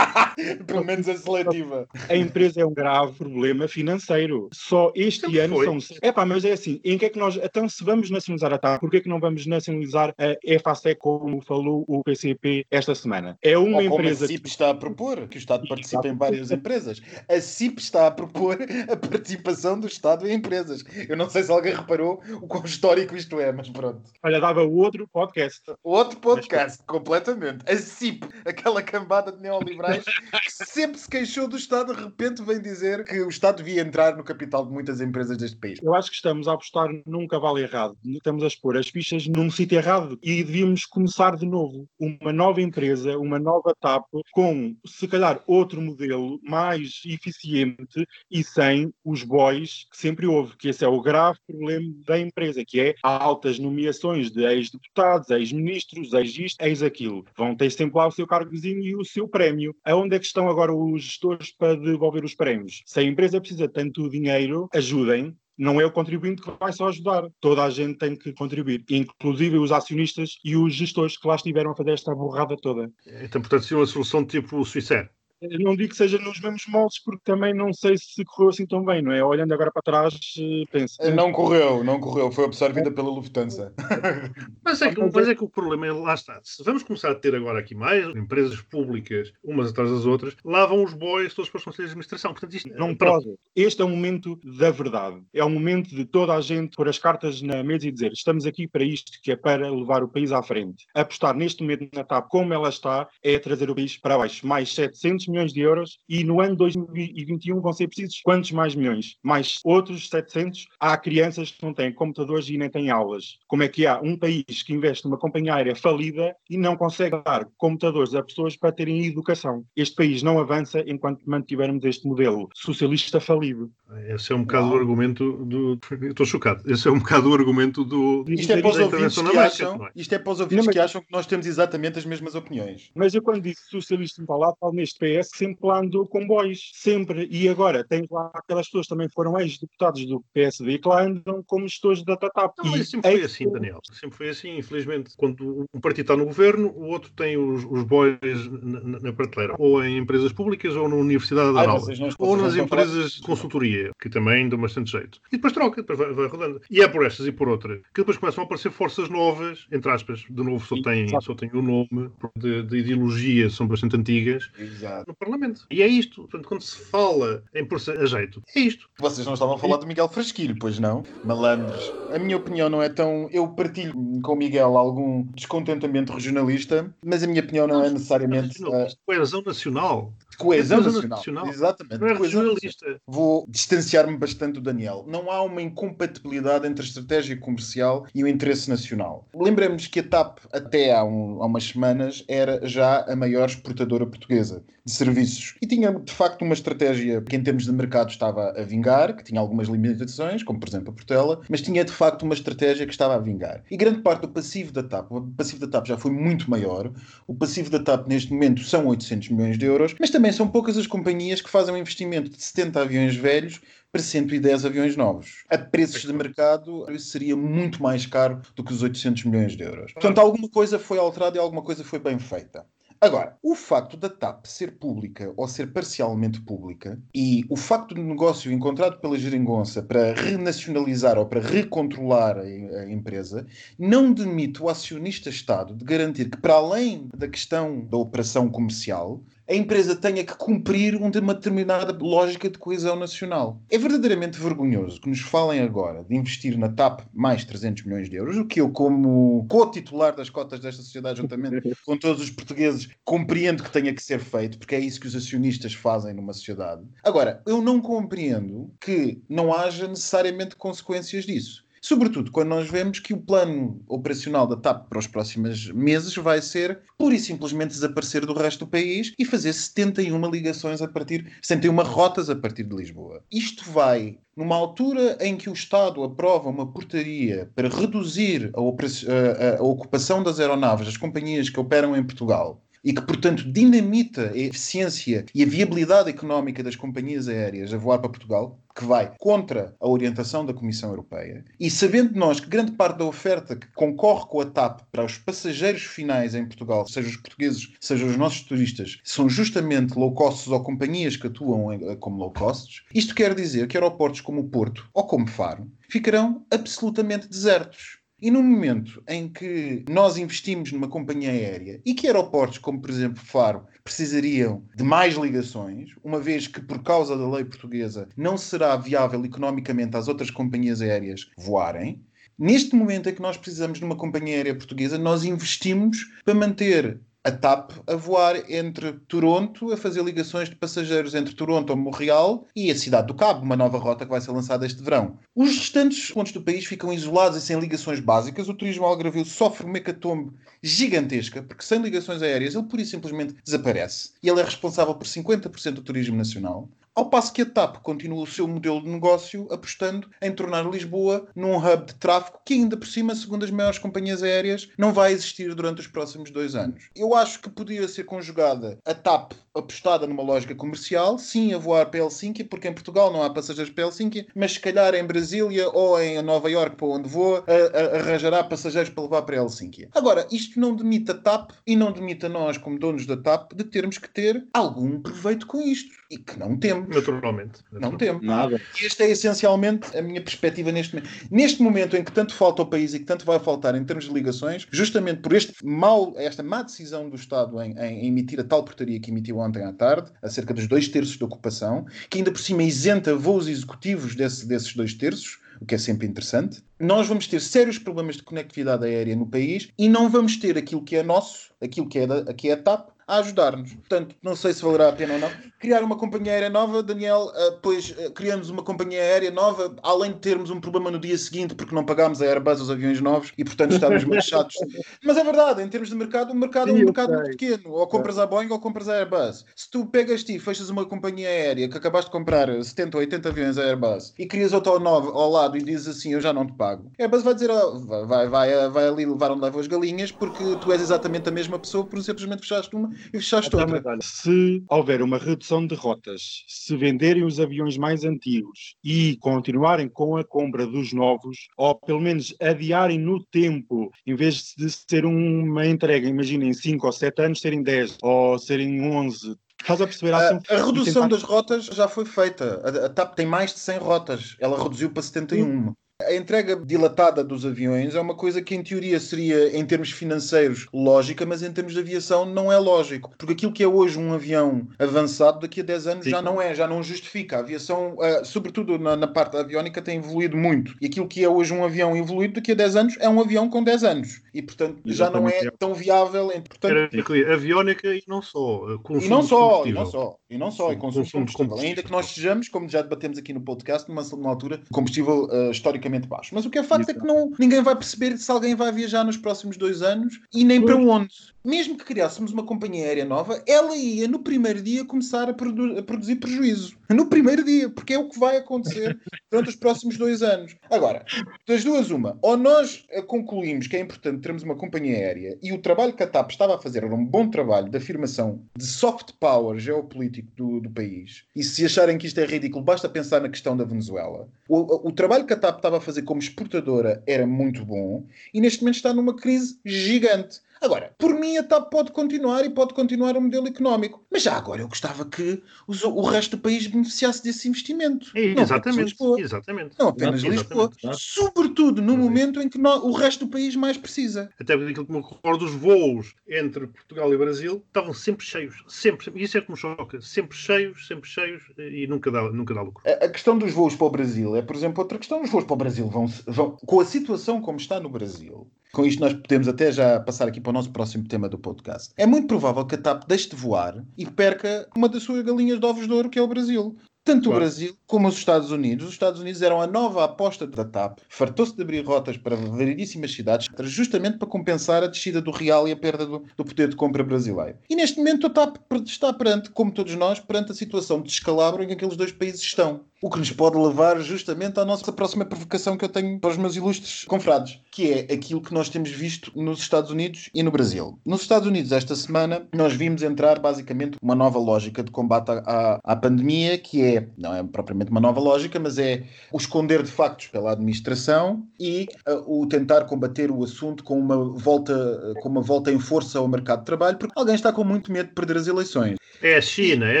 Pelo 0.66 0.82
menos 0.84 1.08
a 1.08 1.16
seletiva. 1.16 1.86
A 2.08 2.16
empresa 2.16 2.62
é 2.62 2.64
um 2.66 2.72
grave 2.72 3.12
problema 3.12 3.68
financeiro. 3.68 4.48
Só 4.52 4.92
este 4.94 5.20
Sempre 5.22 5.40
ano 5.40 5.56
foi. 5.56 5.80
são. 5.80 5.96
É 6.00 6.10
pá, 6.10 6.24
mas 6.24 6.44
é 6.44 6.52
assim, 6.52 6.80
em 6.82 6.96
que 6.96 7.04
é 7.04 7.10
que 7.10 7.18
nós. 7.18 7.36
Então, 7.36 7.68
se 7.68 7.84
vamos 7.84 8.10
nacionalizar 8.10 8.52
a 8.52 8.58
TAP, 8.58 8.80
porquê 8.80 8.96
é 8.96 9.00
que 9.00 9.08
não 9.08 9.20
vamos 9.20 9.46
nacionalizar 9.46 10.14
a 10.18 10.36
EFASEC 10.42 10.98
como 10.98 11.40
falou 11.42 11.84
o 11.86 12.02
PCP 12.02 12.66
esta 12.70 12.94
semana? 12.94 13.36
É 13.42 13.58
uma 13.58 13.78
Ou 13.78 13.88
como 13.88 14.00
empresa. 14.00 14.24
a 14.24 14.28
CIP 14.28 14.48
está 14.48 14.70
a 14.70 14.74
propor, 14.74 15.28
que 15.28 15.36
o 15.36 15.38
Estado 15.38 15.68
participa 15.68 16.08
em 16.08 16.16
várias 16.16 16.50
empresas. 16.50 17.00
A 17.28 17.40
CIP 17.40 17.78
está 17.80 18.06
a 18.06 18.10
propor 18.10 18.56
a 18.88 18.96
participação 18.96 19.78
do 19.78 19.86
Estado 19.86 20.26
em 20.26 20.34
empresas. 20.34 20.82
Eu 21.08 21.16
não 21.16 21.28
sei 21.28 21.42
se 21.42 21.50
alguém 21.52 21.74
reparou 21.74 22.05
o 22.14 22.46
quão 22.46 22.64
histórico 22.64 23.16
isto 23.16 23.40
é, 23.40 23.52
mas 23.52 23.68
pronto. 23.68 24.02
Olha, 24.22 24.40
dava 24.40 24.62
outro 24.62 25.08
podcast. 25.08 25.62
Outro 25.82 26.18
podcast, 26.18 26.82
completamente. 26.84 27.64
A 27.70 27.76
CIP, 27.76 28.26
aquela 28.44 28.82
cambada 28.82 29.32
de 29.32 29.40
neoliberais 29.40 30.04
que 30.04 30.64
sempre 30.64 30.98
se 30.98 31.08
queixou 31.08 31.48
do 31.48 31.56
Estado, 31.56 31.94
de 31.94 32.02
repente 32.02 32.42
vem 32.42 32.60
dizer 32.60 33.04
que 33.04 33.20
o 33.20 33.28
Estado 33.28 33.58
devia 33.58 33.82
entrar 33.82 34.16
no 34.16 34.24
capital 34.24 34.66
de 34.66 34.72
muitas 34.72 35.00
empresas 35.00 35.36
deste 35.36 35.56
país. 35.56 35.78
Eu 35.82 35.94
acho 35.94 36.10
que 36.10 36.16
estamos 36.16 36.48
a 36.48 36.52
apostar 36.52 36.88
num 37.06 37.26
cavalo 37.26 37.58
errado. 37.58 37.96
Estamos 38.04 38.42
a 38.42 38.46
expor 38.46 38.76
as 38.76 38.88
fichas 38.88 39.26
num 39.26 39.50
sítio 39.50 39.78
errado 39.78 40.18
e 40.22 40.42
devíamos 40.42 40.84
começar 40.84 41.36
de 41.36 41.46
novo. 41.46 41.86
Uma 41.98 42.32
nova 42.32 42.60
empresa, 42.60 43.16
uma 43.18 43.38
nova 43.38 43.74
TAP, 43.80 44.04
com 44.32 44.76
se 44.86 45.08
calhar 45.08 45.42
outro 45.46 45.80
modelo 45.80 46.40
mais 46.42 47.00
eficiente 47.04 48.06
e 48.30 48.42
sem 48.44 48.92
os 49.04 49.22
boys 49.22 49.86
que 49.90 49.96
sempre 49.96 50.26
houve, 50.26 50.56
que 50.56 50.68
esse 50.68 50.84
é 50.84 50.88
o 50.88 51.00
grave 51.00 51.38
problema 51.46 51.94
da 52.04 52.18
empresa, 52.18 52.64
que 52.64 52.80
é 52.80 52.94
altas 53.02 53.58
nomeações 53.58 54.30
de 54.30 54.44
ex-deputados, 54.44 55.30
ex-ministros, 55.30 56.12
ex-isto, 56.12 56.60
ex-aquilo. 56.62 57.24
Vão 57.36 57.56
ter 57.56 57.70
sempre 57.70 57.96
lá 57.96 58.06
o 58.06 58.12
seu 58.12 58.26
cargozinho 58.26 58.82
e 58.82 58.96
o 58.96 59.04
seu 59.04 59.28
prémio. 59.28 59.74
Aonde 59.84 60.16
é 60.16 60.18
que 60.18 60.26
estão 60.26 60.48
agora 60.48 60.74
os 60.74 61.02
gestores 61.02 61.52
para 61.56 61.76
devolver 61.76 62.24
os 62.24 62.34
prémios? 62.34 62.82
Se 62.86 63.00
a 63.00 63.02
empresa 63.02 63.40
precisa 63.40 63.68
tanto 63.68 64.08
dinheiro, 64.08 64.68
ajudem, 64.74 65.36
não 65.58 65.80
é 65.80 65.86
o 65.86 65.90
contribuinte 65.90 66.42
que 66.42 66.50
vai 66.58 66.72
só 66.72 66.88
ajudar. 66.88 67.28
Toda 67.40 67.64
a 67.64 67.70
gente 67.70 67.96
tem 67.98 68.14
que 68.14 68.32
contribuir, 68.32 68.84
inclusive 68.90 69.58
os 69.58 69.72
acionistas 69.72 70.38
e 70.44 70.56
os 70.56 70.74
gestores 70.74 71.16
que 71.16 71.26
lá 71.26 71.34
estiveram 71.34 71.70
a 71.70 71.76
fazer 71.76 71.92
esta 71.92 72.14
borrada 72.14 72.56
toda. 72.60 72.90
Então, 73.22 73.40
portanto, 73.40 73.62
seria 73.62 73.78
uma 73.78 73.86
solução 73.86 74.24
tipo 74.24 74.58
o 74.58 74.64
Suicé. 74.64 75.08
Eu 75.40 75.58
não 75.60 75.76
digo 75.76 75.90
que 75.90 75.96
seja 75.96 76.18
nos 76.18 76.40
mesmos 76.40 76.64
moldes, 76.66 76.98
porque 77.02 77.20
também 77.24 77.52
não 77.52 77.72
sei 77.72 77.96
se 77.98 78.24
correu 78.24 78.50
assim 78.50 78.66
tão 78.66 78.82
bem, 78.84 79.02
não 79.02 79.12
é? 79.12 79.22
Olhando 79.22 79.52
agora 79.52 79.70
para 79.70 79.82
trás, 79.82 80.14
eh, 80.38 80.64
penso. 80.70 80.96
Não 81.14 81.30
correu, 81.30 81.84
não 81.84 82.00
correu. 82.00 82.32
Foi 82.32 82.44
absorvida 82.46 82.90
pela 82.90 83.10
Lufthansa. 83.10 83.74
Mas 84.64 84.80
é, 84.82 84.92
que, 84.92 85.00
mas 85.00 85.28
é 85.28 85.34
que 85.34 85.44
o 85.44 85.48
problema 85.48 85.86
é, 85.86 85.92
lá 85.92 86.14
está. 86.14 86.40
Se 86.42 86.62
vamos 86.62 86.82
começar 86.82 87.10
a 87.10 87.14
ter 87.14 87.34
agora 87.34 87.60
aqui 87.60 87.74
mais 87.74 88.04
empresas 88.16 88.60
públicas, 88.62 89.32
umas 89.44 89.70
atrás 89.70 89.90
das 89.90 90.04
outras, 90.04 90.36
lá 90.44 90.66
vão 90.66 90.82
os 90.82 90.92
bois 90.92 91.32
todos 91.34 91.50
para 91.50 91.58
os 91.58 91.64
conselhos 91.64 91.90
de 91.90 91.92
administração. 91.92 92.32
Portanto, 92.32 92.54
isto 92.54 92.68
Não 92.70 92.94
pronto. 92.94 93.24
pode. 93.24 93.36
Este 93.54 93.80
é 93.82 93.84
o 93.84 93.88
momento 93.88 94.38
da 94.58 94.70
verdade. 94.70 95.22
É 95.32 95.44
o 95.44 95.50
momento 95.50 95.90
de 95.90 96.04
toda 96.04 96.34
a 96.34 96.40
gente 96.40 96.76
pôr 96.76 96.88
as 96.88 96.98
cartas 96.98 97.40
na 97.42 97.62
mesa 97.62 97.86
e 97.86 97.92
dizer 97.92 98.12
estamos 98.12 98.44
aqui 98.44 98.66
para 98.66 98.82
isto, 98.82 99.12
que 99.22 99.30
é 99.30 99.36
para 99.36 99.70
levar 99.70 100.02
o 100.02 100.08
país 100.08 100.32
à 100.32 100.42
frente. 100.42 100.84
Apostar 100.94 101.34
neste 101.34 101.62
momento 101.62 101.88
na 101.94 102.04
TAP 102.04 102.28
como 102.28 102.52
ela 102.52 102.68
está 102.68 103.08
é 103.22 103.38
trazer 103.38 103.70
o 103.70 103.74
país 103.74 103.96
para 103.96 104.18
baixo. 104.18 104.46
Mais 104.46 104.74
700 104.74 105.25
milhões 105.26 105.52
de 105.52 105.60
euros 105.60 105.98
e 106.08 106.24
no 106.24 106.40
ano 106.40 106.56
2021 106.56 107.60
vão 107.60 107.72
ser 107.72 107.88
precisos 107.88 108.20
quantos 108.22 108.52
mais 108.52 108.74
milhões? 108.74 109.16
Mais 109.22 109.60
outros 109.64 110.08
700? 110.08 110.66
Há 110.78 110.96
crianças 110.96 111.50
que 111.50 111.64
não 111.64 111.74
têm 111.74 111.92
computadores 111.92 112.48
e 112.48 112.58
nem 112.58 112.70
têm 112.70 112.90
aulas. 112.90 113.38
Como 113.46 113.62
é 113.62 113.68
que 113.68 113.86
há 113.86 114.00
um 114.00 114.16
país 114.16 114.62
que 114.64 114.72
investe 114.72 115.04
numa 115.04 115.18
companhia 115.18 115.54
aérea 115.54 115.76
falida 115.76 116.34
e 116.48 116.56
não 116.56 116.76
consegue 116.76 117.22
dar 117.24 117.46
computadores 117.56 118.14
a 118.14 118.22
pessoas 118.22 118.56
para 118.56 118.72
terem 118.72 119.06
educação? 119.06 119.64
Este 119.74 119.94
país 119.96 120.22
não 120.22 120.38
avança 120.38 120.84
enquanto 120.86 121.28
mantivermos 121.28 121.84
este 121.84 122.06
modelo 122.06 122.48
socialista 122.54 123.20
falido. 123.20 123.70
Esse 124.08 124.32
é 124.32 124.36
um 124.36 124.40
bocado 124.42 124.68
o 124.72 124.76
argumento 124.76 125.44
do. 125.44 125.78
Estou 126.02 126.26
chocado. 126.26 126.60
Esse 126.70 126.88
é 126.88 126.90
um 126.90 126.98
bocado 126.98 127.30
o 127.30 127.34
argumento 127.34 127.84
do. 127.84 128.24
Isto 128.28 128.52
é 128.54 128.60
para 128.60 128.70
os 128.70 128.76
da 128.76 128.84
ouvintes 128.84 129.16
que 129.22 129.38
acham, 129.38 129.86
é? 129.86 129.90
isto 129.94 130.12
é 130.14 130.18
para 130.18 130.32
os 130.32 130.40
ouvintes 130.40 130.56
Não, 130.58 130.64
mas- 130.66 130.74
que 130.74 130.80
acham 130.80 131.00
que 131.02 131.12
nós 131.12 131.24
temos 131.26 131.46
exatamente 131.46 131.96
as 131.98 132.04
mesmas 132.04 132.34
opiniões. 132.34 132.90
Mas 132.96 133.14
eu 133.14 133.22
quando 133.22 133.42
disse 133.42 133.62
socialista 133.70 134.24
para 134.26 134.36
lá, 134.36 134.54
falo 134.60 134.72
neste 134.72 134.98
PS, 134.98 135.30
sempre 135.34 135.64
lá 135.66 135.78
andou 135.80 136.04
com 136.04 136.26
bois, 136.26 136.58
sempre. 136.74 137.28
E 137.30 137.48
agora 137.48 137.84
tens 137.88 138.06
lá 138.10 138.28
aquelas 138.34 138.66
pessoas 138.66 138.86
que 138.86 138.90
também 138.94 139.08
foram 139.08 139.38
ex-deputados 139.38 140.04
do 140.06 140.20
PSD 140.34 140.78
que 140.78 140.88
lá 140.88 141.02
andam 141.04 141.44
como 141.46 141.68
gestores 141.68 142.02
da 142.04 142.16
TATAP. 142.16 142.54
Não, 142.58 142.70
mas 142.72 142.80
E 142.80 142.84
sempre 142.86 143.10
foi 143.12 143.20
ex- 143.20 143.32
assim, 143.32 143.50
Daniel. 143.52 143.78
Sempre 143.92 144.16
foi 144.16 144.28
assim, 144.30 144.58
infelizmente. 144.58 145.12
Quando 145.16 145.64
um 145.72 145.80
partido 145.80 146.00
está 146.12 146.16
no 146.16 146.24
governo, 146.24 146.72
o 146.74 146.86
outro 146.88 147.12
tem 147.14 147.36
os, 147.36 147.64
os 147.64 147.84
boys 147.84 148.18
na, 148.62 148.80
na- 149.00 149.12
prateleira. 149.12 149.54
Ou 149.60 149.82
em 149.84 149.96
empresas 149.98 150.32
públicas 150.32 150.74
ou 150.74 150.88
na 150.88 150.96
universidade 150.96 151.50
a 151.50 151.52
dar 151.52 151.60
Ai, 151.60 151.66
aulas. 151.66 151.84
vocês 151.84 151.98
não- 152.00 152.08
Ou 152.18 152.36
nas 152.36 152.56
empresas 152.56 153.12
de 153.12 153.22
consultoria, 153.22 153.75
que 154.00 154.08
também 154.08 154.48
dão 154.48 154.58
bastante 154.58 154.90
jeito. 154.92 155.20
E 155.32 155.36
depois 155.36 155.52
troca, 155.52 155.82
depois 155.82 155.98
vai, 155.98 156.12
vai 156.12 156.26
rodando. 156.26 156.60
E 156.70 156.80
é 156.80 156.88
por 156.88 157.04
estas 157.04 157.26
e 157.26 157.32
por 157.32 157.48
outras 157.48 157.78
que 157.94 158.00
depois 158.02 158.16
começam 158.16 158.42
a 158.42 158.44
aparecer 158.46 158.70
forças 158.70 159.08
novas, 159.08 159.66
entre 159.72 159.90
aspas, 159.90 160.24
de 160.28 160.42
novo 160.42 160.64
só 160.66 160.80
tem, 160.82 161.04
Exato. 161.04 161.24
só 161.24 161.34
tem 161.34 161.50
o 161.52 161.62
nome, 161.62 162.10
de, 162.36 162.62
de 162.62 162.78
ideologia, 162.78 163.48
são 163.50 163.66
bastante 163.66 163.96
antigas, 163.96 164.50
Exato. 164.58 165.04
no 165.08 165.14
Parlamento. 165.14 165.66
E 165.70 165.82
é 165.82 165.86
isto. 165.86 166.22
Portanto, 166.22 166.48
quando 166.48 166.62
se 166.62 166.76
fala 166.76 167.42
em 167.54 167.64
pôr-se 167.64 167.90
a 167.90 168.06
jeito, 168.06 168.42
é 168.54 168.60
isto. 168.60 168.88
Vocês 168.98 169.26
não 169.26 169.34
estavam 169.34 169.54
a 169.54 169.58
falar 169.58 169.76
do 169.78 169.86
Miguel 169.86 170.08
Frasquilho, 170.08 170.56
pois 170.58 170.78
não? 170.78 171.02
Malandros. 171.24 171.92
A 172.12 172.18
minha 172.18 172.36
opinião 172.36 172.68
não 172.68 172.82
é 172.82 172.88
tão. 172.88 173.28
Eu 173.32 173.48
partilho 173.48 173.92
com 174.22 174.32
o 174.32 174.36
Miguel 174.36 174.76
algum 174.76 175.22
descontentamento 175.34 176.12
regionalista, 176.12 176.94
mas 177.04 177.22
a 177.22 177.26
minha 177.26 177.40
opinião 177.42 177.66
não 177.66 177.82
é 177.84 177.90
necessariamente. 177.90 178.62
ah, 178.64 178.86
Coesão 179.04 179.42
nacional. 179.44 180.12
Coesão 180.36 180.80
nacional. 180.80 181.08
nacional. 181.18 181.46
Exatamente. 181.48 182.00
Não 182.00 182.06
é 182.08 182.12
regionalista. 182.14 183.00
Vou 183.06 183.46
distanciar-me 183.48 184.16
bastante 184.16 184.54
do 184.54 184.60
Daniel. 184.60 185.04
Não 185.08 185.30
há 185.30 185.42
uma 185.42 185.60
incompatibilidade 185.62 186.66
entre 186.66 186.84
a 186.84 186.86
estratégia 186.86 187.36
comercial 187.36 188.06
e 188.14 188.22
o 188.22 188.28
interesse 188.28 188.68
nacional. 188.68 189.26
Lembremos 189.34 189.86
que 189.86 190.00
a 190.00 190.02
TAP, 190.02 190.38
até 190.52 190.94
há, 190.94 191.04
um- 191.04 191.42
há 191.42 191.46
umas 191.46 191.64
semanas, 191.64 192.24
era 192.28 192.60
já 192.66 193.04
a 193.10 193.16
maior 193.16 193.48
exportadora 193.48 194.06
portuguesa 194.06 194.62
de 194.84 194.92
serviços. 194.92 195.54
E 195.60 195.66
tinha, 195.66 195.90
de 195.92 196.12
facto, 196.12 196.42
uma 196.42 196.54
estratégia 196.54 197.20
que, 197.20 197.34
em 197.34 197.42
termos 197.42 197.64
de 197.64 197.72
mercado, 197.72 198.10
estava 198.10 198.50
a 198.50 198.62
vingar, 198.62 199.16
que 199.16 199.24
tinha 199.24 199.40
algumas 199.40 199.66
limitações, 199.68 200.42
como, 200.44 200.60
por 200.60 200.68
exemplo, 200.68 200.90
a 200.90 200.92
Portela, 200.92 201.40
mas 201.48 201.60
tinha, 201.60 201.84
de 201.84 201.90
facto, 201.90 202.22
uma 202.22 202.34
estratégia 202.34 202.86
que 202.86 202.92
estava 202.92 203.14
a 203.16 203.18
vingar. 203.18 203.62
E 203.70 203.76
grande 203.76 204.00
parte 204.00 204.20
do 204.22 204.28
passivo 204.28 204.72
da 204.72 204.82
TAP, 204.84 205.10
o 205.10 205.22
passivo 205.36 205.66
da 205.66 205.68
TAP 205.68 205.86
já 205.88 205.98
foi 205.98 206.12
muito 206.12 206.48
maior. 206.48 206.92
O 207.26 207.34
passivo 207.34 207.68
da 207.70 207.80
TAP, 207.80 208.06
neste 208.06 208.32
momento, 208.32 208.62
são 208.62 208.86
800 208.86 209.30
milhões 209.30 209.58
de 209.58 209.66
euros, 209.66 209.94
mas 209.98 210.10
também 210.10 210.25
são 210.32 210.48
poucas 210.48 210.76
as 210.76 210.86
companhias 210.86 211.40
que 211.40 211.50
fazem 211.50 211.74
um 211.74 211.78
investimento 211.78 212.30
de 212.30 212.42
70 212.42 212.80
aviões 212.80 213.16
velhos 213.16 213.60
para 213.92 214.02
110 214.02 214.64
aviões 214.64 214.96
novos. 214.96 215.44
A 215.48 215.56
preços 215.56 216.02
de 216.02 216.12
mercado, 216.12 216.86
isso 216.90 217.06
seria 217.06 217.36
muito 217.36 217.82
mais 217.82 218.04
caro 218.04 218.42
do 218.54 218.62
que 218.62 218.72
os 218.72 218.82
800 218.82 219.24
milhões 219.24 219.56
de 219.56 219.62
euros. 219.62 219.92
Portanto, 219.92 220.18
alguma 220.18 220.48
coisa 220.48 220.78
foi 220.78 220.98
alterada 220.98 221.36
e 221.36 221.40
alguma 221.40 221.62
coisa 221.62 221.82
foi 221.82 221.98
bem 221.98 222.18
feita. 222.18 222.66
Agora, 222.98 223.36
o 223.42 223.54
facto 223.54 223.94
da 223.94 224.08
TAP 224.08 224.46
ser 224.46 224.78
pública 224.78 225.32
ou 225.36 225.46
ser 225.46 225.70
parcialmente 225.70 226.40
pública 226.40 226.98
e 227.14 227.44
o 227.50 227.56
facto 227.56 227.94
do 227.94 228.02
negócio 228.02 228.50
encontrado 228.50 228.98
pela 229.00 229.18
geringonça 229.18 229.82
para 229.82 230.14
renacionalizar 230.14 231.18
ou 231.18 231.26
para 231.26 231.40
recontrolar 231.40 232.38
a, 232.38 232.90
empresa 232.90 233.46
não 233.78 234.12
demite 234.12 234.62
o 234.62 234.68
acionista-Estado 234.68 235.74
de 235.74 235.84
garantir 235.84 236.30
que, 236.30 236.38
para 236.38 236.54
além 236.54 237.08
da 237.14 237.28
questão 237.28 237.84
da 237.84 237.98
operação 237.98 238.48
comercial, 238.48 239.22
a 239.48 239.54
empresa 239.54 239.94
tenha 239.94 240.24
que 240.24 240.36
cumprir 240.36 240.96
uma 240.96 241.34
determinada 241.34 241.96
lógica 241.96 242.50
de 242.50 242.58
coesão 242.58 242.96
nacional. 242.96 243.60
É 243.70 243.78
verdadeiramente 243.78 244.40
vergonhoso 244.40 245.00
que 245.00 245.08
nos 245.08 245.20
falem 245.20 245.60
agora 245.60 246.04
de 246.04 246.16
investir 246.16 246.58
na 246.58 246.68
TAP 246.68 247.00
mais 247.14 247.44
300 247.44 247.84
milhões 247.84 248.10
de 248.10 248.16
euros, 248.16 248.36
o 248.36 248.44
que 248.44 248.60
eu, 248.60 248.70
como 248.70 249.46
co-titular 249.48 250.14
das 250.14 250.30
cotas 250.30 250.60
desta 250.60 250.82
sociedade, 250.82 251.20
juntamente 251.20 251.76
com 251.86 251.96
todos 251.96 252.22
os 252.22 252.30
portugueses, 252.30 252.88
compreendo 253.04 253.62
que 253.62 253.70
tenha 253.70 253.94
que 253.94 254.02
ser 254.02 254.18
feito, 254.18 254.58
porque 254.58 254.74
é 254.74 254.80
isso 254.80 255.00
que 255.00 255.06
os 255.06 255.14
acionistas 255.14 255.74
fazem 255.74 256.12
numa 256.12 256.32
sociedade. 256.32 256.82
Agora, 257.04 257.42
eu 257.46 257.62
não 257.62 257.80
compreendo 257.80 258.72
que 258.80 259.22
não 259.28 259.54
haja 259.54 259.86
necessariamente 259.86 260.56
consequências 260.56 261.24
disso. 261.24 261.65
Sobretudo 261.88 262.32
quando 262.32 262.48
nós 262.48 262.68
vemos 262.68 262.98
que 262.98 263.14
o 263.14 263.16
plano 263.16 263.80
operacional 263.86 264.44
da 264.44 264.56
TAP 264.56 264.88
para 264.88 264.98
os 264.98 265.06
próximos 265.06 265.70
meses 265.70 266.16
vai 266.16 266.42
ser 266.42 266.80
pura 266.98 267.14
e 267.14 267.18
simplesmente 267.20 267.68
desaparecer 267.68 268.26
do 268.26 268.32
resto 268.34 268.64
do 268.64 268.68
país 268.72 269.12
e 269.16 269.24
fazer 269.24 269.52
71 269.52 270.28
ligações 270.28 270.82
a 270.82 270.88
partir, 270.88 271.32
71 271.40 271.76
rotas 271.84 272.28
a 272.28 272.34
partir 272.34 272.64
de 272.64 272.74
Lisboa. 272.74 273.22
Isto 273.30 273.70
vai 273.70 274.18
numa 274.36 274.56
altura 274.56 275.16
em 275.20 275.36
que 275.36 275.48
o 275.48 275.52
Estado 275.52 276.02
aprova 276.02 276.48
uma 276.48 276.66
portaria 276.72 277.52
para 277.54 277.68
reduzir 277.68 278.50
a, 278.52 278.58
a- 278.60 279.58
a 279.60 279.62
ocupação 279.62 280.24
das 280.24 280.40
aeronaves 280.40 280.86
das 280.86 280.96
companhias 280.96 281.48
que 281.48 281.60
operam 281.60 281.96
em 281.96 282.02
Portugal 282.02 282.60
e 282.84 282.92
que, 282.92 283.02
portanto, 283.02 283.50
dinamita 283.50 284.30
a 284.30 284.38
eficiência 284.38 285.24
e 285.34 285.42
a 285.42 285.46
viabilidade 285.46 286.10
económica 286.10 286.62
das 286.62 286.76
companhias 286.76 287.28
aéreas 287.28 287.72
a 287.72 287.76
voar 287.76 287.98
para 287.98 288.10
Portugal, 288.10 288.60
que 288.74 288.84
vai 288.84 289.12
contra 289.18 289.74
a 289.80 289.88
orientação 289.88 290.44
da 290.44 290.52
Comissão 290.52 290.90
Europeia, 290.90 291.44
e 291.58 291.70
sabendo 291.70 292.18
nós 292.18 292.38
que 292.38 292.48
grande 292.48 292.72
parte 292.72 292.98
da 292.98 293.06
oferta 293.06 293.56
que 293.56 293.66
concorre 293.74 294.26
com 294.26 294.40
a 294.40 294.46
TAP 294.46 294.82
para 294.92 295.04
os 295.04 295.16
passageiros 295.16 295.82
finais 295.82 296.34
em 296.34 296.44
Portugal, 296.44 296.86
sejam 296.86 297.10
os 297.10 297.16
portugueses, 297.16 297.72
sejam 297.80 298.08
os 298.08 298.16
nossos 298.16 298.42
turistas, 298.42 298.98
são 299.02 299.28
justamente 299.28 299.98
low 299.98 300.12
costs 300.12 300.48
ou 300.48 300.62
companhias 300.62 301.16
que 301.16 301.26
atuam 301.26 301.78
como 301.98 302.18
low 302.18 302.32
costs, 302.32 302.82
isto 302.94 303.14
quer 303.14 303.34
dizer 303.34 303.66
que 303.66 303.76
aeroportos 303.76 304.20
como 304.20 304.42
o 304.42 304.48
Porto 304.48 304.88
ou 304.92 305.06
como 305.06 305.26
Faro 305.26 305.70
ficarão 305.88 306.44
absolutamente 306.50 307.28
desertos. 307.28 307.98
E 308.20 308.30
no 308.30 308.42
momento 308.42 309.02
em 309.06 309.28
que 309.28 309.84
nós 309.90 310.16
investimos 310.16 310.72
numa 310.72 310.88
companhia 310.88 311.30
aérea 311.30 311.82
e 311.84 311.92
que 311.92 312.06
aeroportos, 312.06 312.56
como 312.56 312.80
por 312.80 312.88
exemplo 312.88 313.22
Faro, 313.22 313.66
precisariam 313.84 314.64
de 314.74 314.82
mais 314.82 315.16
ligações, 315.16 315.90
uma 316.02 316.18
vez 316.18 316.46
que 316.46 316.62
por 316.62 316.82
causa 316.82 317.14
da 317.14 317.28
lei 317.28 317.44
portuguesa 317.44 318.08
não 318.16 318.38
será 318.38 318.74
viável 318.76 319.22
economicamente 319.22 319.98
às 319.98 320.08
outras 320.08 320.30
companhias 320.30 320.80
aéreas 320.80 321.28
voarem, 321.36 322.02
neste 322.38 322.74
momento 322.74 323.10
em 323.10 323.14
que 323.14 323.20
nós 323.20 323.36
precisamos 323.36 323.78
de 323.78 323.84
uma 323.84 323.96
companhia 323.96 324.36
aérea 324.36 324.54
portuguesa, 324.54 324.96
nós 324.96 325.22
investimos 325.22 325.98
para 326.24 326.34
manter 326.34 326.98
a 327.26 327.32
TAP 327.32 327.72
a 327.88 327.96
voar 327.96 328.48
entre 328.48 328.92
Toronto, 329.08 329.72
a 329.72 329.76
fazer 329.76 330.00
ligações 330.04 330.48
de 330.48 330.54
passageiros 330.54 331.12
entre 331.12 331.34
Toronto 331.34 331.70
ou 331.70 331.76
Montreal 331.76 332.46
e 332.54 332.70
a 332.70 332.76
cidade 332.76 333.08
do 333.08 333.14
Cabo, 333.14 333.42
uma 333.42 333.56
nova 333.56 333.78
rota 333.78 334.04
que 334.04 334.12
vai 334.12 334.20
ser 334.20 334.30
lançada 334.30 334.64
este 334.64 334.80
verão. 334.80 335.18
Os 335.34 335.48
restantes 335.48 336.12
pontos 336.12 336.30
do 336.30 336.40
país 336.40 336.64
ficam 336.66 336.92
isolados 336.92 337.36
e 337.36 337.40
sem 337.40 337.58
ligações 337.58 337.98
básicas. 337.98 338.48
O 338.48 338.54
turismo 338.54 338.86
algarvio 338.86 339.24
sofre 339.24 339.66
uma 339.66 339.78
hecatombe 339.78 340.34
gigantesca, 340.62 341.42
porque 341.42 341.64
sem 341.64 341.82
ligações 341.82 342.22
aéreas 342.22 342.54
ele 342.54 342.62
pura 342.62 342.82
e 342.82 342.86
simplesmente 342.86 343.34
desaparece. 343.44 344.12
E 344.22 344.28
ele 344.28 344.40
é 344.40 344.44
responsável 344.44 344.94
por 344.94 345.08
50% 345.08 345.72
do 345.72 345.82
turismo 345.82 346.16
nacional. 346.16 346.68
Ao 346.96 347.10
passo 347.10 347.30
que 347.30 347.42
a 347.42 347.46
TAP 347.46 347.82
continua 347.82 348.22
o 348.22 348.26
seu 348.26 348.48
modelo 348.48 348.80
de 348.80 348.88
negócio 348.88 349.46
apostando 349.52 350.08
em 350.22 350.32
tornar 350.32 350.64
Lisboa 350.64 351.28
num 351.36 351.54
hub 351.58 351.84
de 351.84 351.94
tráfego 351.96 352.40
que 352.42 352.54
ainda 352.54 352.74
por 352.74 352.86
cima, 352.86 353.14
segundo 353.14 353.44
as 353.44 353.50
maiores 353.50 353.78
companhias 353.78 354.22
aéreas, 354.22 354.70
não 354.78 354.94
vai 354.94 355.12
existir 355.12 355.54
durante 355.54 355.82
os 355.82 355.86
próximos 355.86 356.30
dois 356.30 356.54
anos. 356.54 356.88
Eu 356.96 357.14
acho 357.14 357.40
que 357.40 357.50
podia 357.50 357.86
ser 357.86 358.04
conjugada 358.04 358.78
a 358.82 358.94
TAP 358.94 359.34
apostada 359.56 360.06
numa 360.06 360.22
lógica 360.22 360.54
comercial, 360.54 361.18
sim 361.18 361.52
a 361.54 361.58
voar 361.58 361.86
para 361.86 362.00
Helsinki, 362.00 362.44
porque 362.44 362.68
em 362.68 362.72
Portugal 362.72 363.12
não 363.12 363.22
há 363.22 363.30
passageiros 363.30 363.72
para 363.72 363.84
Helsinki, 363.84 364.26
mas 364.34 364.52
se 364.52 364.60
calhar 364.60 364.94
em 364.94 365.04
Brasília 365.04 365.68
ou 365.70 366.00
em 366.00 366.20
Nova 366.22 366.50
York, 366.50 366.76
para 366.76 366.86
onde 366.86 367.08
voa, 367.08 367.44
a- 367.46 367.78
a- 367.78 367.98
arranjará 368.00 368.42
passageiros 368.44 368.90
para 368.90 369.02
levar 369.04 369.22
para 369.22 369.36
Helsinki. 369.36 369.88
Agora, 369.94 370.26
isto 370.30 370.58
não 370.60 370.74
demite 370.74 371.10
a 371.10 371.14
TAP 371.14 371.50
e 371.66 371.74
não 371.76 371.92
demite 371.92 372.26
a 372.26 372.28
nós, 372.28 372.58
como 372.58 372.78
donos 372.78 373.06
da 373.06 373.16
TAP, 373.16 373.52
de 373.54 373.64
termos 373.64 373.98
que 373.98 374.08
ter 374.08 374.44
algum 374.52 375.00
proveito 375.00 375.46
com 375.46 375.60
isto. 375.60 375.94
E 376.08 376.18
que 376.18 376.38
não 376.38 376.56
temos. 376.56 376.94
Naturalmente. 376.94 377.60
Não 377.72 377.96
temos. 377.96 378.24
Nada. 378.24 378.60
E 378.80 378.86
esta 378.86 379.02
é 379.02 379.10
essencialmente 379.10 379.96
a 379.96 380.00
minha 380.00 380.20
perspectiva 380.22 380.70
neste 380.70 380.94
momento. 380.94 381.10
Neste 381.30 381.62
momento 381.62 381.96
em 381.96 382.04
que 382.04 382.12
tanto 382.12 382.32
falta 382.32 382.62
ao 382.62 382.66
país 382.68 382.94
e 382.94 383.00
que 383.00 383.04
tanto 383.04 383.24
vai 383.26 383.40
faltar 383.40 383.74
em 383.74 383.84
termos 383.84 384.04
de 384.04 384.12
ligações, 384.12 384.66
justamente 384.70 385.20
por 385.20 385.32
este 385.32 385.66
mal, 385.66 386.14
esta 386.16 386.44
má 386.44 386.62
decisão 386.62 387.10
do 387.10 387.16
Estado 387.16 387.60
em, 387.60 387.76
em 387.78 388.06
emitir 388.06 388.38
a 388.38 388.44
tal 388.44 388.62
portaria 388.64 389.00
que 389.00 389.10
emitiu 389.10 389.40
ontem 389.46 389.64
à 389.64 389.72
tarde, 389.72 390.10
acerca 390.22 390.52
dos 390.52 390.66
dois 390.66 390.88
terços 390.88 391.16
da 391.16 391.26
ocupação, 391.26 391.86
que 392.10 392.18
ainda 392.18 392.30
por 392.30 392.40
cima 392.40 392.62
isenta 392.62 393.14
voos 393.14 393.48
executivos 393.48 394.14
desse- 394.14 394.46
desses 394.46 394.74
dois 394.74 394.92
terços, 394.94 395.38
o 395.60 395.64
que 395.64 395.74
é 395.74 395.78
sempre 395.78 396.06
interessante, 396.06 396.62
nós 396.78 397.06
vamos 397.06 397.26
ter 397.26 397.40
sérios 397.40 397.78
problemas 397.78 398.16
de 398.16 398.22
conectividade 398.22 398.84
aérea 398.84 399.16
no 399.16 399.26
país 399.26 399.68
e 399.78 399.88
não 399.88 400.10
vamos 400.10 400.36
ter 400.36 400.58
aquilo 400.58 400.82
que 400.82 400.96
é 400.96 401.02
nosso, 401.02 401.50
aquilo 401.62 401.88
que 401.88 401.98
é, 402.00 402.06
da, 402.06 402.34
que 402.34 402.48
é 402.50 402.52
a 402.52 402.56
TAP, 402.56 402.90
a 403.06 403.18
ajudar-nos. 403.18 403.72
Portanto, 403.74 404.16
não 404.22 404.34
sei 404.34 404.52
se 404.52 404.62
valerá 404.62 404.88
a 404.88 404.92
pena 404.92 405.14
ou 405.14 405.20
não. 405.20 405.30
Criar 405.60 405.82
uma 405.82 405.96
companhia 405.96 406.32
aérea 406.32 406.50
nova, 406.50 406.82
Daniel, 406.82 407.30
ah, 407.34 407.58
pois 407.62 407.94
ah, 407.98 408.10
criamos 408.10 408.50
uma 408.50 408.62
companhia 408.62 409.00
aérea 409.00 409.30
nova, 409.30 409.74
além 409.82 410.12
de 410.12 410.18
termos 410.18 410.50
um 410.50 410.60
problema 410.60 410.90
no 410.90 410.98
dia 410.98 411.16
seguinte 411.16 411.54
porque 411.54 411.74
não 411.74 411.84
pagámos 411.84 412.20
a 412.20 412.26
Airbus 412.26 412.60
os 412.60 412.70
aviões 412.70 413.00
novos 413.00 413.32
e, 413.38 413.44
portanto, 413.44 413.74
estávamos 413.74 414.04
manchados. 414.04 414.54
Mas 415.04 415.16
é 415.16 415.22
verdade, 415.22 415.62
em 415.62 415.68
termos 415.68 415.88
de 415.88 415.94
mercado, 415.94 416.32
o 416.32 416.34
mercado 416.34 416.70
é 416.70 416.72
Sim, 416.72 416.78
um 416.78 416.80
eu 416.80 416.84
mercado 416.86 417.08
sei. 417.08 417.16
muito 417.16 417.30
pequeno. 417.36 417.70
Ou 417.72 417.86
compras 417.86 418.18
a 418.18 418.26
Boeing 418.26 418.50
ou 418.50 418.58
compras 418.58 418.88
a 418.88 418.94
Airbus. 418.94 419.44
Se 419.54 419.70
tu 419.70 419.86
pegas 419.86 420.24
ti 420.24 420.36
e 420.36 420.40
fechas 420.40 420.68
uma 420.68 420.84
companhia 420.84 421.28
aérea 421.28 421.68
que 421.68 421.76
acabaste 421.76 422.10
de 422.10 422.12
comprar 422.12 422.48
70 422.48 422.96
ou 422.96 423.00
80 423.00 423.28
aviões 423.28 423.58
a 423.58 423.62
Airbus 423.62 424.14
e 424.18 424.26
crias 424.26 424.52
outra 424.52 424.72
ao, 424.72 424.80
novo, 424.80 425.10
ao 425.10 425.30
lado 425.30 425.56
e 425.56 425.62
dizes 425.62 425.96
assim, 425.96 426.12
eu 426.12 426.20
já 426.20 426.32
não 426.32 426.44
te 426.44 426.54
pago. 426.54 426.90
A 426.98 427.02
Airbus 427.04 427.22
vai 427.22 427.34
dizer, 427.34 427.50
ah, 427.50 427.70
vai, 427.86 428.06
vai, 428.06 428.28
vai, 428.28 428.68
vai 428.68 428.88
ali 428.88 429.06
levar 429.06 429.30
onde 429.30 429.42
levam 429.42 429.60
as 429.60 429.66
galinhas 429.68 430.10
porque 430.10 430.56
tu 430.56 430.72
és 430.72 430.80
exatamente 430.80 431.28
a 431.28 431.32
mesma 431.32 431.58
pessoa 431.58 431.84
por 431.84 432.02
simplesmente 432.02 432.40
fechaste 432.40 432.74
uma 432.74 432.95
e 433.12 433.18
fechaste 433.18 433.54
outra. 433.54 433.82
se 434.02 434.62
houver 434.68 435.02
uma 435.02 435.18
redução 435.18 435.66
de 435.66 435.74
rotas, 435.74 436.44
se 436.46 436.76
venderem 436.76 437.24
os 437.24 437.38
aviões 437.40 437.76
mais 437.76 438.04
antigos 438.04 438.76
e 438.84 439.16
continuarem 439.18 439.88
com 439.88 440.16
a 440.16 440.24
compra 440.24 440.66
dos 440.66 440.92
novos, 440.92 441.48
ou 441.56 441.74
pelo 441.74 442.00
menos 442.00 442.34
adiarem 442.40 442.98
no 442.98 443.22
tempo, 443.24 443.90
em 444.06 444.14
vez 444.14 444.54
de 444.56 444.68
ser 444.70 445.04
uma 445.04 445.66
entrega, 445.66 446.08
imaginem 446.08 446.52
5 446.52 446.86
ou 446.86 446.92
7 446.92 447.22
anos, 447.22 447.40
serem 447.40 447.62
10 447.62 447.98
ou 448.02 448.38
serem 448.38 448.80
11. 448.82 449.36
Estás 449.60 449.80
a 449.80 449.86
perceber? 449.86 450.12
A, 450.12 450.28
a 450.50 450.64
redução 450.66 451.02
tentar- 451.04 451.08
das 451.08 451.22
rotas 451.22 451.64
já 451.66 451.88
foi 451.88 452.04
feita. 452.04 452.60
A, 452.62 452.86
a 452.86 452.88
TAP 452.88 453.14
tem 453.16 453.26
mais 453.26 453.52
de 453.54 453.58
100 453.60 453.78
rotas. 453.78 454.36
Ela 454.38 454.62
reduziu 454.62 454.90
para 454.90 455.02
71. 455.02 455.74
A 456.02 456.14
entrega 456.14 456.54
dilatada 456.56 457.24
dos 457.24 457.46
aviões 457.46 457.94
é 457.94 458.00
uma 458.00 458.14
coisa 458.14 458.42
que, 458.42 458.54
em 458.54 458.62
teoria, 458.62 459.00
seria, 459.00 459.56
em 459.56 459.64
termos 459.64 459.90
financeiros, 459.90 460.66
lógica, 460.70 461.24
mas 461.24 461.42
em 461.42 461.50
termos 461.50 461.72
de 461.72 461.80
aviação 461.80 462.26
não 462.26 462.52
é 462.52 462.58
lógico. 462.58 463.14
Porque 463.16 463.32
aquilo 463.32 463.50
que 463.50 463.62
é 463.62 463.66
hoje 463.66 463.98
um 463.98 464.12
avião 464.12 464.68
avançado, 464.78 465.40
daqui 465.40 465.62
a 465.62 465.64
10 465.64 465.86
anos 465.86 466.04
Sim. 466.04 466.10
já 466.10 466.20
não 466.20 466.40
é, 466.40 466.54
já 466.54 466.66
não 466.66 466.82
justifica. 466.82 467.36
A 467.36 467.40
aviação, 467.40 467.94
uh, 467.94 468.22
sobretudo 468.26 468.78
na, 468.78 468.94
na, 468.94 469.06
parte 469.06 469.38
aviónica, 469.38 469.80
tem 469.80 469.96
evoluído 469.96 470.36
muito. 470.36 470.74
E 470.82 470.86
aquilo 470.86 471.08
que 471.08 471.24
é 471.24 471.28
hoje 471.30 471.54
um 471.54 471.64
avião 471.64 471.96
evoluído, 471.96 472.34
daqui 472.34 472.52
a 472.52 472.54
10 472.54 472.76
anos, 472.76 472.96
é 473.00 473.08
um 473.08 473.18
avião 473.18 473.48
com 473.48 473.64
10 473.64 473.84
anos. 473.84 474.20
E, 474.34 474.42
portanto, 474.42 474.82
Exatamente. 474.84 475.34
já 475.34 475.44
não 475.44 475.48
é 475.48 475.50
tão 475.58 475.72
viável. 475.72 476.26
Portanto... 476.46 476.76
Era 476.76 477.34
aviónica 477.34 477.88
e 477.88 478.02
não 478.06 478.20
só. 478.20 478.66
Eh, 478.68 479.02
e 479.02 479.08
não 479.08 479.22
só, 479.22 479.64
e 479.64 479.72
não 479.72 479.86
só. 479.86 480.18
E 480.28 480.36
não 480.36 480.50
só, 480.50 480.68
Sim, 480.68 480.74
e 480.74 480.76
consumo, 480.76 481.04
consumo 481.04 481.24
de 481.24 481.32
combustível. 481.32 481.68
Ainda 481.70 481.82
que 481.82 481.90
nós 481.90 482.06
sejamos, 482.06 482.50
como 482.50 482.68
já 482.68 482.82
debatemos 482.82 483.16
aqui 483.16 483.32
no 483.32 483.40
podcast, 483.40 483.88
numa, 483.88 484.02
numa 484.02 484.28
altura, 484.28 484.60
combustível 484.70 485.24
uh, 485.24 485.50
historicamente 485.86 486.08
baixo. 486.08 486.34
Mas 486.34 486.44
o 486.44 486.50
que 486.50 486.58
é 486.58 486.62
facto 486.62 486.82
Isso. 486.82 486.90
é 486.90 486.94
que 486.94 487.06
não, 487.06 487.30
ninguém 487.38 487.62
vai 487.62 487.74
perceber 487.74 488.16
se 488.18 488.30
alguém 488.30 488.54
vai 488.54 488.72
viajar 488.72 489.04
nos 489.04 489.16
próximos 489.16 489.56
dois 489.56 489.82
anos 489.82 490.20
e 490.34 490.44
nem 490.44 490.64
para 490.64 490.76
onde. 490.76 491.14
Mesmo 491.46 491.78
que 491.78 491.84
criássemos 491.84 492.32
uma 492.32 492.44
companhia 492.44 492.86
aérea 492.86 493.04
nova, 493.04 493.40
ela 493.46 493.76
ia 493.76 494.08
no 494.08 494.18
primeiro 494.18 494.60
dia 494.60 494.84
começar 494.84 495.30
a, 495.30 495.32
produ 495.32 495.78
a 495.78 495.82
produzir 495.82 496.16
prejuízo. 496.16 496.76
No 496.90 497.06
primeiro 497.06 497.44
dia, 497.44 497.70
porque 497.70 497.94
é 497.94 497.98
o 497.98 498.08
que 498.08 498.18
vai 498.18 498.36
acontecer 498.36 498.98
durante 499.30 499.50
os 499.50 499.54
próximos 499.54 499.96
dois 499.96 500.22
anos. 500.22 500.56
Agora, 500.68 501.04
das 501.46 501.62
duas, 501.62 501.88
uma. 501.92 502.18
Ou 502.20 502.36
nós 502.36 502.84
eh, 502.90 503.00
concluímos 503.00 503.68
que 503.68 503.76
é 503.76 503.80
importante 503.80 504.22
termos 504.22 504.42
uma 504.42 504.56
companhia 504.56 504.96
aérea 504.96 505.38
e 505.40 505.52
o 505.52 505.58
trabalho 505.58 505.92
que 505.92 506.02
a 506.02 506.08
TAP 506.08 506.32
estava 506.32 506.56
a 506.56 506.58
fazer 506.58 506.82
era 506.82 506.92
um 506.92 507.04
bom 507.04 507.30
trabalho 507.30 507.70
de 507.70 507.76
afirmação 507.78 508.42
de 508.56 508.66
soft 508.66 509.12
power 509.20 509.56
geopolítico 509.56 510.28
do, 510.36 510.60
do 510.62 510.70
país. 510.70 511.26
E 511.36 511.44
se 511.44 511.64
acharem 511.64 511.96
que 511.96 512.08
isto 512.08 512.18
é 512.18 512.26
ridículo, 512.26 512.64
basta 512.64 512.88
pensar 512.88 513.20
na 513.20 513.28
questão 513.28 513.56
da 513.56 513.62
Venezuela. 513.62 514.28
O, 514.48 514.88
o 514.88 514.90
trabalho 514.90 515.24
que 515.24 515.32
a 515.32 515.38
TAP 515.38 515.58
estava 515.58 515.78
a 515.78 515.80
fazer 515.80 516.02
como 516.02 516.18
exportadora 516.18 517.04
era 517.06 517.24
muito 517.24 517.64
bom 517.64 518.04
e 518.34 518.40
neste 518.40 518.62
momento 518.62 518.76
está 518.76 518.92
numa 518.92 519.14
crise 519.14 519.60
gigante. 519.64 520.40
Agora, 520.60 520.94
por 520.98 521.14
mim 521.14 521.36
a 521.36 521.42
TAP 521.42 521.70
pode 521.70 521.92
continuar 521.92 522.44
e 522.44 522.50
pode 522.50 522.74
continuar 522.74 523.16
o 523.16 523.20
modelo 523.20 523.46
económico. 523.46 524.04
Mas 524.10 524.22
já 524.22 524.36
agora 524.36 524.62
eu 524.62 524.68
gostava 524.68 525.04
que 525.04 525.42
os, 525.66 525.82
o 525.84 526.02
resto 526.02 526.36
do 526.36 526.42
país 526.42 526.66
beneficiasse 526.66 527.22
desse 527.22 527.48
investimento. 527.48 528.10
É, 528.14 528.34
não 528.34 528.42
exatamente, 528.42 528.84
Lisboa, 528.84 529.20
exatamente. 529.20 529.76
Não 529.78 529.88
apenas 529.88 530.22
Lisboa. 530.22 530.70
Sobretudo 530.92 531.82
no 531.82 531.96
momento 531.96 532.40
em 532.40 532.48
que 532.48 532.58
no, 532.58 532.70
o 532.86 532.92
resto 532.92 533.26
do 533.26 533.30
país 533.30 533.54
mais 533.54 533.76
precisa. 533.76 534.30
Até 534.40 534.54
aquilo 534.54 534.86
que 534.86 534.92
me 534.92 535.00
recordo, 535.00 535.44
os 535.44 535.52
voos 535.52 536.14
entre 536.28 536.66
Portugal 536.66 537.12
e 537.12 537.18
Brasil 537.18 537.62
estavam 537.66 537.92
sempre 537.92 538.24
cheios. 538.24 538.64
Sempre, 538.68 539.04
sempre. 539.04 539.22
Isso 539.22 539.38
é 539.38 539.40
que 539.40 539.50
me 539.50 539.56
choca. 539.56 540.00
Sempre 540.00 540.36
cheios, 540.36 540.86
sempre 540.86 541.08
cheios 541.08 541.42
e 541.58 541.86
nunca 541.86 542.10
dá, 542.10 542.22
nunca 542.30 542.54
dá 542.54 542.62
lucro. 542.62 542.82
A, 542.86 543.04
a 543.04 543.08
questão 543.08 543.38
dos 543.38 543.52
voos 543.52 543.74
para 543.74 543.86
o 543.86 543.90
Brasil 543.90 544.36
é, 544.36 544.42
por 544.42 544.56
exemplo, 544.56 544.82
outra 544.82 544.98
questão. 544.98 545.22
Os 545.22 545.30
voos 545.30 545.44
para 545.44 545.54
o 545.54 545.56
Brasil 545.56 545.88
vão, 545.88 546.06
vão 546.26 546.56
com 546.64 546.80
a 546.80 546.84
situação 546.84 547.40
como 547.40 547.58
está 547.58 547.80
no 547.80 547.88
Brasil, 547.88 548.48
com 548.76 548.84
isto 548.84 549.00
nós 549.00 549.14
podemos 549.14 549.48
até 549.48 549.72
já 549.72 549.98
passar 549.98 550.28
aqui 550.28 550.38
para 550.38 550.50
o 550.50 550.52
nosso 550.52 550.70
próximo 550.70 551.08
tema 551.08 551.30
do 551.30 551.38
podcast. 551.38 551.94
É 551.96 552.04
muito 552.04 552.26
provável 552.26 552.66
que 552.66 552.74
a 552.74 552.78
TAP 552.78 553.04
deixe 553.08 553.30
de 553.30 553.34
voar 553.34 553.82
e 553.96 554.04
perca 554.04 554.68
uma 554.76 554.86
das 554.86 555.02
suas 555.02 555.24
galinhas 555.24 555.58
de 555.58 555.64
ovos 555.64 555.86
de 555.86 555.92
ouro, 555.94 556.10
que 556.10 556.18
é 556.18 556.22
o 556.22 556.28
Brasil. 556.28 556.76
Tanto 557.02 557.30
claro. 557.30 557.36
o 557.36 557.40
Brasil 557.40 557.74
como 557.86 558.06
os 558.06 558.18
Estados 558.18 558.50
Unidos. 558.50 558.88
Os 558.88 558.92
Estados 558.92 559.18
Unidos 559.18 559.40
eram 559.40 559.62
a 559.62 559.66
nova 559.66 560.04
aposta 560.04 560.46
da 560.46 560.62
TAP. 560.62 560.98
Fartou-se 561.08 561.56
de 561.56 561.62
abrir 561.62 561.86
rotas 561.86 562.18
para 562.18 562.36
variedíssimas 562.36 563.14
cidades, 563.14 563.48
justamente 563.60 564.18
para 564.18 564.28
compensar 564.28 564.82
a 564.82 564.88
descida 564.88 565.22
do 565.22 565.30
real 565.30 565.66
e 565.66 565.72
a 565.72 565.76
perda 565.76 566.04
do, 566.04 566.24
do, 566.36 566.44
poder 566.44 566.68
de 566.68 566.76
compra 566.76 567.02
brasileiro. 567.02 567.56
E 567.70 567.76
neste 567.76 567.96
momento 567.96 568.26
a 568.26 568.30
TAP 568.30 568.56
está 568.84 569.10
perante, 569.10 569.48
como 569.50 569.72
todos 569.72 569.94
nós, 569.94 570.20
perante 570.20 570.52
a 570.52 570.54
situação 570.54 571.00
de 571.00 571.08
descalabro 571.08 571.62
em 571.62 571.68
que 571.68 571.72
aqueles 571.72 571.96
dois 571.96 572.12
países 572.12 572.42
estão. 572.42 572.82
O 573.06 573.08
que 573.08 573.20
nos 573.20 573.30
pode 573.30 573.56
levar 573.56 574.00
justamente 574.00 574.58
à 574.58 574.64
nossa 574.64 574.92
próxima 574.92 575.24
provocação 575.24 575.76
que 575.76 575.84
eu 575.84 575.88
tenho 575.88 576.18
para 576.18 576.30
os 576.30 576.36
meus 576.36 576.56
ilustres 576.56 577.04
confrades, 577.04 577.60
que 577.70 577.92
é 577.92 578.12
aquilo 578.12 578.40
que 578.40 578.52
nós 578.52 578.68
temos 578.68 578.90
visto 578.90 579.30
nos 579.36 579.60
Estados 579.60 579.92
Unidos 579.92 580.28
e 580.34 580.42
no 580.42 580.50
Brasil. 580.50 580.98
Nos 581.06 581.20
Estados 581.20 581.46
Unidos, 581.46 581.70
esta 581.70 581.94
semana, 581.94 582.48
nós 582.52 582.72
vimos 582.72 583.04
entrar 583.04 583.38
basicamente 583.38 583.96
uma 584.02 584.16
nova 584.16 584.40
lógica 584.40 584.82
de 584.82 584.90
combate 584.90 585.30
à, 585.30 585.78
à 585.84 585.94
pandemia, 585.94 586.58
que 586.58 586.82
é, 586.82 587.06
não 587.16 587.32
é 587.32 587.44
propriamente 587.44 587.92
uma 587.92 588.00
nova 588.00 588.18
lógica, 588.18 588.58
mas 588.58 588.76
é 588.76 589.04
o 589.30 589.36
esconder 589.36 589.84
de 589.84 589.90
factos 589.92 590.26
pela 590.26 590.50
administração 590.50 591.46
e 591.60 591.86
uh, 592.08 592.42
o 592.42 592.44
tentar 592.48 592.86
combater 592.86 593.30
o 593.30 593.44
assunto 593.44 593.84
com 593.84 594.00
uma 594.00 594.16
volta, 594.36 594.74
uh, 594.74 595.14
com 595.22 595.28
uma 595.28 595.42
volta 595.42 595.70
em 595.70 595.78
força 595.78 596.18
ao 596.18 596.26
mercado 596.26 596.58
de 596.58 596.66
trabalho, 596.66 596.98
porque 596.98 597.14
alguém 597.16 597.36
está 597.36 597.52
com 597.52 597.62
muito 597.62 597.92
medo 597.92 598.08
de 598.08 598.14
perder 598.14 598.36
as 598.36 598.48
eleições. 598.48 598.96
É 599.22 599.36
a 599.36 599.40
China, 599.40 599.86
é 599.86 600.00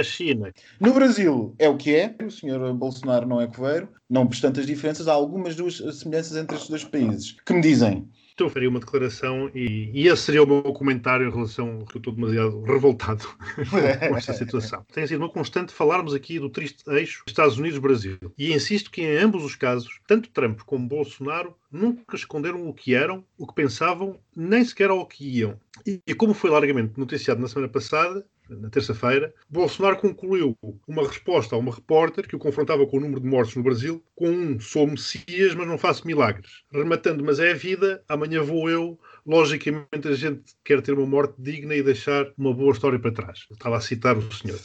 a 0.00 0.04
China. 0.04 0.52
No 0.80 0.92
Brasil 0.92 1.54
é 1.56 1.68
o 1.68 1.76
que 1.76 1.94
é, 1.94 2.12
o 2.20 2.30
senhor 2.30 2.74
Bolsonaro 2.74 2.95
não 3.02 3.40
é 3.40 3.46
coveiro, 3.46 3.88
não 4.08 4.22
obstante 4.22 4.60
as 4.60 4.66
diferenças, 4.66 5.08
há 5.08 5.12
algumas 5.12 5.56
duas 5.56 5.78
semelhanças 5.98 6.36
entre 6.36 6.56
estes 6.56 6.70
dois 6.70 6.84
países. 6.84 7.36
Que 7.44 7.52
me 7.52 7.60
dizem? 7.60 8.08
Eu 8.38 8.50
faria 8.50 8.68
uma 8.68 8.80
declaração 8.80 9.50
e, 9.54 9.90
e 9.94 10.08
esse 10.08 10.24
seria 10.24 10.42
o 10.42 10.46
meu 10.46 10.62
comentário 10.64 11.26
em 11.26 11.32
relação 11.32 11.86
que 11.86 11.96
eu 11.96 12.00
estou 12.00 12.12
demasiado 12.12 12.60
revoltado 12.64 13.26
com 13.70 14.16
esta 14.16 14.34
situação. 14.34 14.84
Tem 14.92 15.06
sido 15.06 15.22
uma 15.22 15.30
constante 15.30 15.72
falarmos 15.72 16.12
aqui 16.12 16.38
do 16.38 16.50
triste 16.50 16.84
eixo 16.88 17.24
Estados 17.26 17.58
Unidos-Brasil. 17.58 18.18
E 18.36 18.52
insisto 18.52 18.90
que 18.90 19.00
em 19.00 19.16
ambos 19.16 19.42
os 19.42 19.56
casos, 19.56 20.00
tanto 20.06 20.28
Trump 20.28 20.60
como 20.66 20.86
Bolsonaro 20.86 21.56
nunca 21.72 22.14
esconderam 22.14 22.68
o 22.68 22.74
que 22.74 22.94
eram, 22.94 23.24
o 23.38 23.46
que 23.46 23.54
pensavam, 23.54 24.20
nem 24.36 24.62
sequer 24.62 24.90
ao 24.90 25.06
que 25.06 25.24
iam. 25.24 25.58
E, 25.86 26.02
e 26.06 26.14
como 26.14 26.34
foi 26.34 26.50
largamente 26.50 26.98
noticiado 26.98 27.40
na 27.40 27.48
semana 27.48 27.72
passada, 27.72 28.26
na 28.48 28.70
terça-feira, 28.70 29.34
Bolsonaro 29.48 29.96
concluiu 29.96 30.56
uma 30.86 31.06
resposta 31.06 31.54
a 31.54 31.58
uma 31.58 31.74
repórter 31.74 32.26
que 32.26 32.36
o 32.36 32.38
confrontava 32.38 32.86
com 32.86 32.98
o 32.98 33.00
número 33.00 33.20
de 33.20 33.26
mortos 33.26 33.56
no 33.56 33.62
Brasil 33.62 34.02
com 34.14 34.28
um 34.28 34.60
sou 34.60 34.86
Messias, 34.86 35.54
mas 35.54 35.66
não 35.66 35.78
faço 35.78 36.06
milagres. 36.06 36.62
Rematando, 36.72 37.24
mas 37.24 37.38
é 37.38 37.50
a 37.50 37.54
vida, 37.54 38.02
amanhã 38.08 38.42
vou 38.42 38.70
eu. 38.70 38.98
Logicamente 39.26 40.08
a 40.08 40.14
gente 40.14 40.54
quer 40.64 40.80
ter 40.80 40.92
uma 40.92 41.06
morte 41.06 41.34
digna 41.38 41.74
e 41.74 41.82
deixar 41.82 42.26
uma 42.38 42.54
boa 42.54 42.72
história 42.72 42.98
para 42.98 43.12
trás. 43.12 43.46
Estava 43.50 43.76
a 43.76 43.80
citar 43.80 44.16
o 44.16 44.32
senhor. 44.32 44.58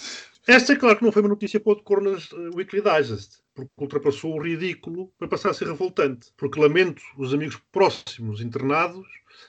Esta, 0.48 0.76
claro 0.76 0.98
que 0.98 1.04
não 1.04 1.12
foi 1.12 1.22
uma 1.22 1.30
notícia 1.30 1.60
para 1.60 1.74
o 1.74 1.84
Coronas 1.84 2.30
eh, 2.34 2.50
Weekly 2.56 2.82
Digest, 2.82 3.42
porque 3.54 3.72
ultrapassou 3.78 4.36
o 4.36 4.42
ridículo 4.42 5.12
para 5.18 5.28
passar 5.28 5.52
a 5.52 5.54
ser 5.54 5.68
revoltante. 5.68 6.32
Porque 6.36 6.60
lamento 6.60 7.02
os 7.18 7.34
amigos 7.34 7.62
próximos 7.72 8.42
internados 8.42 9.08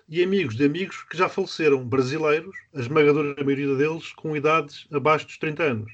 e 0.09 0.23
amigos 0.23 0.57
de 0.57 0.65
amigos 0.65 1.03
que 1.05 1.17
já 1.17 1.29
faleceram, 1.29 1.85
brasileiros, 1.85 2.57
a 2.75 2.81
esmagadora 2.81 3.43
maioria 3.45 3.75
deles 3.77 4.13
com 4.13 4.37
idades 4.37 4.87
abaixo 4.93 5.27
dos 5.27 5.39
30 5.39 5.63
anos. 5.63 5.93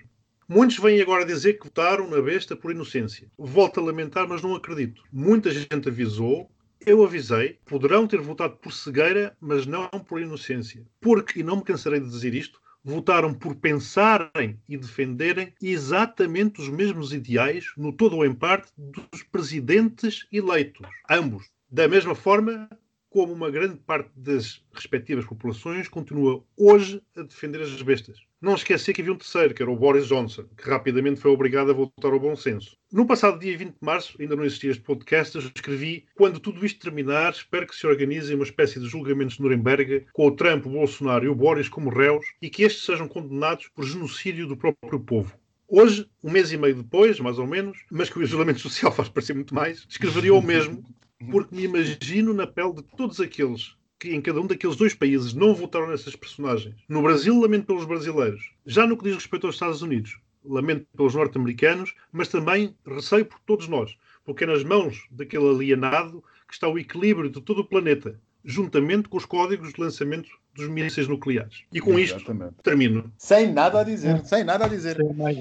Muitos 0.48 0.78
vêm 0.78 1.00
agora 1.00 1.26
dizer 1.26 1.58
que 1.58 1.64
votaram 1.64 2.08
na 2.08 2.22
besta 2.22 2.56
por 2.56 2.70
inocência. 2.70 3.30
Volto 3.36 3.80
a 3.80 3.82
lamentar, 3.82 4.26
mas 4.26 4.40
não 4.40 4.54
acredito. 4.54 5.02
Muita 5.12 5.50
gente 5.50 5.88
avisou, 5.88 6.50
eu 6.86 7.04
avisei, 7.04 7.58
poderão 7.66 8.06
ter 8.06 8.20
votado 8.20 8.56
por 8.56 8.72
cegueira, 8.72 9.36
mas 9.38 9.66
não 9.66 9.88
por 9.90 10.22
inocência. 10.22 10.86
Porque, 11.00 11.40
e 11.40 11.42
não 11.42 11.56
me 11.56 11.64
cansarei 11.64 12.00
de 12.00 12.08
dizer 12.08 12.32
isto, 12.32 12.58
votaram 12.82 13.34
por 13.34 13.56
pensarem 13.56 14.58
e 14.66 14.78
defenderem 14.78 15.52
exatamente 15.60 16.62
os 16.62 16.70
mesmos 16.70 17.12
ideais, 17.12 17.66
no 17.76 17.92
todo 17.92 18.16
ou 18.16 18.24
em 18.24 18.34
parte, 18.34 18.72
dos 18.76 19.22
presidentes 19.24 20.26
eleitos. 20.32 20.88
Ambos. 21.10 21.50
Da 21.70 21.86
mesma 21.86 22.14
forma 22.14 22.70
como 23.10 23.32
uma 23.32 23.50
grande 23.50 23.76
parte 23.76 24.10
das 24.16 24.62
respectivas 24.72 25.24
populações 25.24 25.88
continua 25.88 26.44
hoje 26.56 27.02
a 27.16 27.22
defender 27.22 27.60
as 27.62 27.82
bestas. 27.82 28.18
Não 28.40 28.54
esquecer 28.54 28.92
que 28.92 29.00
havia 29.00 29.12
um 29.12 29.16
terceiro, 29.16 29.52
que 29.52 29.62
era 29.62 29.70
o 29.70 29.76
Boris 29.76 30.06
Johnson, 30.06 30.44
que 30.56 30.68
rapidamente 30.68 31.20
foi 31.20 31.30
obrigado 31.30 31.70
a 31.70 31.74
voltar 31.74 32.12
ao 32.12 32.20
bom 32.20 32.36
senso. 32.36 32.76
No 32.92 33.06
passado 33.06 33.38
dia 33.38 33.56
20 33.56 33.70
de 33.70 33.76
março, 33.80 34.16
ainda 34.20 34.36
não 34.36 34.44
existia 34.44 34.70
este 34.70 34.82
podcast, 34.82 35.34
eu 35.34 35.42
escrevi 35.42 36.06
quando 36.14 36.38
tudo 36.38 36.64
isto 36.64 36.78
terminar, 36.78 37.32
espero 37.32 37.66
que 37.66 37.74
se 37.74 37.86
organizem 37.86 38.36
uma 38.36 38.44
espécie 38.44 38.78
de 38.78 38.86
julgamentos 38.86 39.36
de 39.36 39.42
Nuremberg 39.42 40.06
com 40.12 40.26
o 40.26 40.36
Trump, 40.36 40.66
o 40.66 40.70
Bolsonaro 40.70 41.24
e 41.24 41.28
o 41.28 41.34
Boris 41.34 41.68
como 41.68 41.90
réus 41.90 42.24
e 42.40 42.48
que 42.48 42.62
estes 42.62 42.84
sejam 42.84 43.08
condenados 43.08 43.68
por 43.68 43.84
genocídio 43.84 44.46
do 44.46 44.56
próprio 44.56 45.00
povo. 45.00 45.36
Hoje, 45.70 46.08
um 46.24 46.30
mês 46.30 46.50
e 46.50 46.56
meio 46.56 46.76
depois, 46.76 47.20
mais 47.20 47.38
ou 47.38 47.46
menos, 47.46 47.84
mas 47.90 48.08
que 48.08 48.18
o 48.18 48.22
isolamento 48.22 48.60
social 48.62 48.90
faz 48.90 49.08
parecer 49.08 49.34
muito 49.34 49.54
mais, 49.54 49.84
escreveria 49.88 50.32
o 50.32 50.40
mesmo 50.40 50.82
porque 51.30 51.54
me 51.54 51.64
imagino 51.64 52.32
na 52.32 52.46
pele 52.46 52.74
de 52.74 52.82
todos 52.82 53.20
aqueles 53.20 53.76
que 53.98 54.14
em 54.14 54.20
cada 54.20 54.40
um 54.40 54.46
daqueles 54.46 54.76
dois 54.76 54.94
países 54.94 55.34
não 55.34 55.54
votaram 55.54 55.88
nessas 55.88 56.14
personagens. 56.14 56.76
No 56.88 57.02
Brasil, 57.02 57.38
lamento 57.40 57.66
pelos 57.66 57.84
brasileiros. 57.84 58.52
Já 58.64 58.86
no 58.86 58.96
que 58.96 59.04
diz 59.04 59.14
respeito 59.14 59.46
aos 59.46 59.56
Estados 59.56 59.82
Unidos, 59.82 60.18
lamento 60.44 60.86
pelos 60.96 61.14
norte-americanos, 61.14 61.94
mas 62.12 62.28
também 62.28 62.76
receio 62.86 63.24
por 63.26 63.40
todos 63.40 63.66
nós, 63.66 63.96
porque 64.24 64.44
é 64.44 64.46
nas 64.46 64.62
mãos 64.62 65.06
daquele 65.10 65.48
alienado 65.48 66.22
que 66.46 66.54
está 66.54 66.68
o 66.68 66.78
equilíbrio 66.78 67.28
de 67.28 67.40
todo 67.40 67.60
o 67.60 67.64
planeta, 67.64 68.18
juntamente 68.44 69.08
com 69.08 69.16
os 69.16 69.26
códigos 69.26 69.72
de 69.72 69.80
lançamento 69.80 70.28
dos 70.54 70.68
mísseis 70.68 71.06
nucleares. 71.08 71.64
E 71.72 71.80
com 71.80 71.98
Exatamente. 71.98 72.52
isto 72.52 72.62
termino. 72.62 73.12
Sem 73.18 73.52
nada 73.52 73.80
a 73.80 73.84
dizer, 73.84 74.24
sem 74.24 74.44
nada 74.44 74.64
a 74.64 74.68
dizer. 74.68 74.96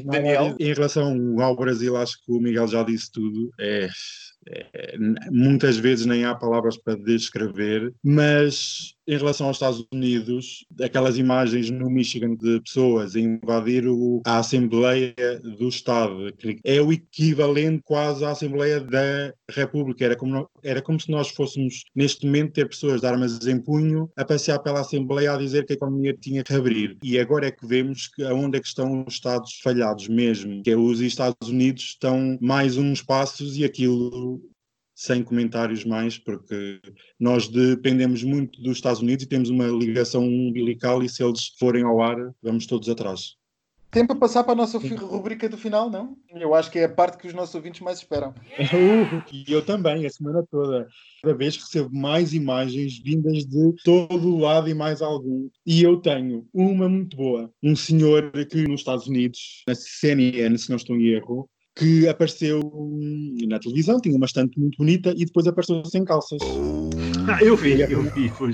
Daniel. 0.05 0.55
Em 0.59 0.73
relação 0.73 1.41
ao 1.41 1.55
Brasil, 1.55 1.95
acho 1.95 2.23
que 2.23 2.31
o 2.31 2.39
Miguel 2.39 2.67
já 2.67 2.83
disse 2.83 3.11
tudo. 3.11 3.51
É, 3.59 3.87
muitas 5.31 5.77
vezes 5.77 6.05
nem 6.05 6.25
há 6.25 6.35
palavras 6.35 6.77
para 6.77 6.95
descrever, 6.95 7.93
mas 8.03 8.93
em 9.07 9.17
relação 9.17 9.47
aos 9.47 9.55
Estados 9.55 9.85
Unidos, 9.91 10.65
aquelas 10.81 11.17
imagens 11.17 11.69
no 11.69 11.89
Michigan 11.89 12.35
de 12.35 12.59
pessoas 12.61 13.15
a 13.15 13.19
invadir 13.19 13.87
o, 13.87 14.21
a 14.25 14.39
Assembleia 14.39 15.15
do 15.57 15.69
Estado, 15.69 16.33
que 16.37 16.59
é 16.63 16.81
o 16.81 16.91
equivalente 16.91 17.81
quase 17.85 18.25
à 18.25 18.31
Assembleia 18.31 18.81
da 18.81 19.33
República. 19.49 20.03
Era 20.03 20.15
como, 20.15 20.49
era 20.61 20.81
como 20.81 20.99
se 20.99 21.09
nós 21.09 21.29
fôssemos, 21.29 21.85
neste 21.95 22.25
momento, 22.25 22.53
ter 22.53 22.67
pessoas 22.67 23.01
de 23.01 23.07
armas 23.07 23.45
em 23.47 23.59
punho 23.59 24.09
a 24.17 24.25
passear 24.25 24.59
pela 24.59 24.81
Assembleia 24.81 25.33
a 25.33 25.37
dizer 25.37 25.65
que 25.65 25.73
a 25.73 25.75
economia 25.75 26.13
tinha 26.13 26.43
que 26.43 26.53
abrir. 26.53 26.97
E 27.01 27.17
agora 27.17 27.47
é 27.47 27.51
que 27.51 27.65
vemos 27.65 28.07
que 28.07 28.23
aonde 28.23 28.57
é 28.57 28.61
que 28.61 28.67
estão 28.67 29.05
os 29.05 29.13
Estados 29.13 29.59
falhados 29.63 30.07
mesmo, 30.07 30.61
que 30.63 30.71
é 30.71 30.77
os 30.77 30.99
Estados 30.99 31.47
Unidos 31.47 31.83
estão 31.83 32.37
mais 32.41 32.77
uns 32.77 33.01
passos 33.01 33.57
e 33.57 33.63
aquilo 33.63 34.41
sem 34.97 35.23
comentários 35.23 35.85
mais, 35.85 36.17
porque 36.17 36.81
nós 37.19 37.47
dependemos 37.47 38.23
muito 38.23 38.59
dos 38.59 38.77
Estados 38.77 38.99
Unidos 38.99 39.23
e 39.23 39.29
temos 39.29 39.47
uma 39.47 39.67
ligação 39.67 40.23
umbilical 40.23 41.03
e 41.03 41.07
se 41.07 41.23
eles 41.23 41.49
forem 41.59 41.83
ao 41.83 42.01
ar, 42.01 42.17
vamos 42.41 42.65
todos 42.65 42.89
atrás. 42.89 43.35
Tempo 43.91 44.07
para 44.07 44.19
passar 44.19 44.43
para 44.43 44.53
a 44.53 44.55
nossa 44.55 44.79
rubrica 44.79 45.47
do 45.47 45.55
final, 45.55 45.89
não? 45.89 46.17
Eu 46.31 46.53
acho 46.55 46.71
que 46.71 46.79
é 46.79 46.85
a 46.85 46.89
parte 46.89 47.17
que 47.17 47.27
os 47.27 47.33
nossos 47.33 47.53
ouvintes 47.53 47.79
mais 47.79 47.99
esperam. 47.99 48.33
e 49.31 49.45
eu 49.47 49.63
também, 49.63 50.05
a 50.05 50.09
semana 50.09 50.43
toda. 50.49 50.87
Cada 51.21 51.37
vez 51.37 51.55
recebo 51.55 51.95
mais 51.95 52.33
imagens 52.33 52.97
vindas 52.97 53.45
de 53.45 53.75
todo 53.85 54.35
o 54.35 54.39
lado 54.39 54.67
e 54.67 54.73
mais 54.73 55.01
algum. 55.01 55.47
E 55.65 55.83
eu 55.83 55.97
tenho 55.97 56.45
uma 56.51 56.89
muito 56.89 57.15
boa. 57.15 57.51
Um 57.63 57.75
senhor 57.75 58.31
aqui 58.35 58.67
nos 58.67 58.81
Estados 58.81 59.07
Unidos, 59.07 59.63
na 59.67 59.75
CNN, 59.75 60.57
se 60.57 60.69
não 60.69 60.77
estou 60.77 60.97
em 60.97 61.05
erro, 61.09 61.47
que 61.77 62.07
apareceu 62.07 62.59
na 63.47 63.59
televisão, 63.59 63.99
tinha 64.01 64.15
uma 64.15 64.25
estante 64.25 64.59
muito 64.59 64.77
bonita 64.77 65.13
e 65.15 65.25
depois 65.25 65.45
apareceu 65.45 65.83
sem 65.85 66.03
calças. 66.03 66.41
Ah, 67.29 67.43
eu 67.43 67.55
vi, 67.55 67.79
eu 67.81 68.01
vi, 68.03 68.29
foi, 68.29 68.53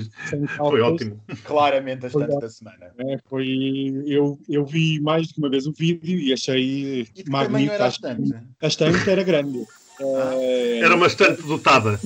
foi 0.56 0.80
ótimo. 0.80 1.20
Claramente 1.44 2.04
a 2.04 2.08
estante 2.08 2.40
da 2.40 2.48
semana. 2.48 2.92
É, 2.98 3.18
foi, 3.28 4.02
eu, 4.06 4.38
eu 4.48 4.64
vi 4.66 5.00
mais 5.00 5.28
de 5.28 5.38
uma 5.38 5.48
vez 5.48 5.66
o 5.66 5.72
vídeo 5.72 6.18
e 6.18 6.32
achei 6.32 7.06
e 7.16 7.30
magnífico. 7.30 7.72
Era 7.72 7.84
a, 7.84 7.88
estante? 7.88 8.34
a 8.60 8.66
estante 8.66 9.10
era 9.10 9.22
grande. 9.22 9.64
Ah, 10.00 10.34
era 10.82 10.94
uma 10.94 11.06
estante 11.06 11.42
dotada. 11.42 11.98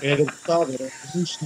Era 0.00 0.24
dotada, 0.24 0.72
era 0.74 0.90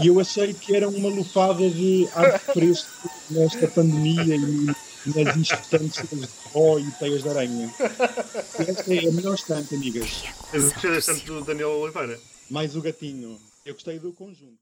E 0.03 0.07
eu 0.07 0.21
achei 0.21 0.55
que 0.55 0.75
era 0.77 0.89
uma 0.89 1.09
lufada 1.09 1.69
de 1.69 2.09
ar 2.15 2.39
fresco 2.39 3.11
nesta 3.31 3.67
pandemia 3.67 4.37
e 4.37 4.88
nas 5.07 5.37
instâncias 5.37 6.09
de 6.11 6.29
pó 6.53 6.79
e 6.79 6.91
teias 6.93 7.23
de 7.23 7.29
aranha. 7.29 7.75
Essa 7.79 8.95
é 8.95 9.09
a 9.09 9.13
melhor 9.13 9.35
estante, 9.35 9.75
amigas. 9.75 10.25
Eu 10.53 10.63
gostei 10.63 10.91
da 10.91 10.99
estante 10.99 11.25
do 11.27 11.45
Daniel 11.45 11.71
Oliveira. 11.71 12.19
Mais 12.51 12.75
o 12.77 12.83
gatinho. 12.83 13.39
Eu 13.65 13.75
gostei 13.75 13.99
do 13.99 14.13
conjunto. 14.13 14.59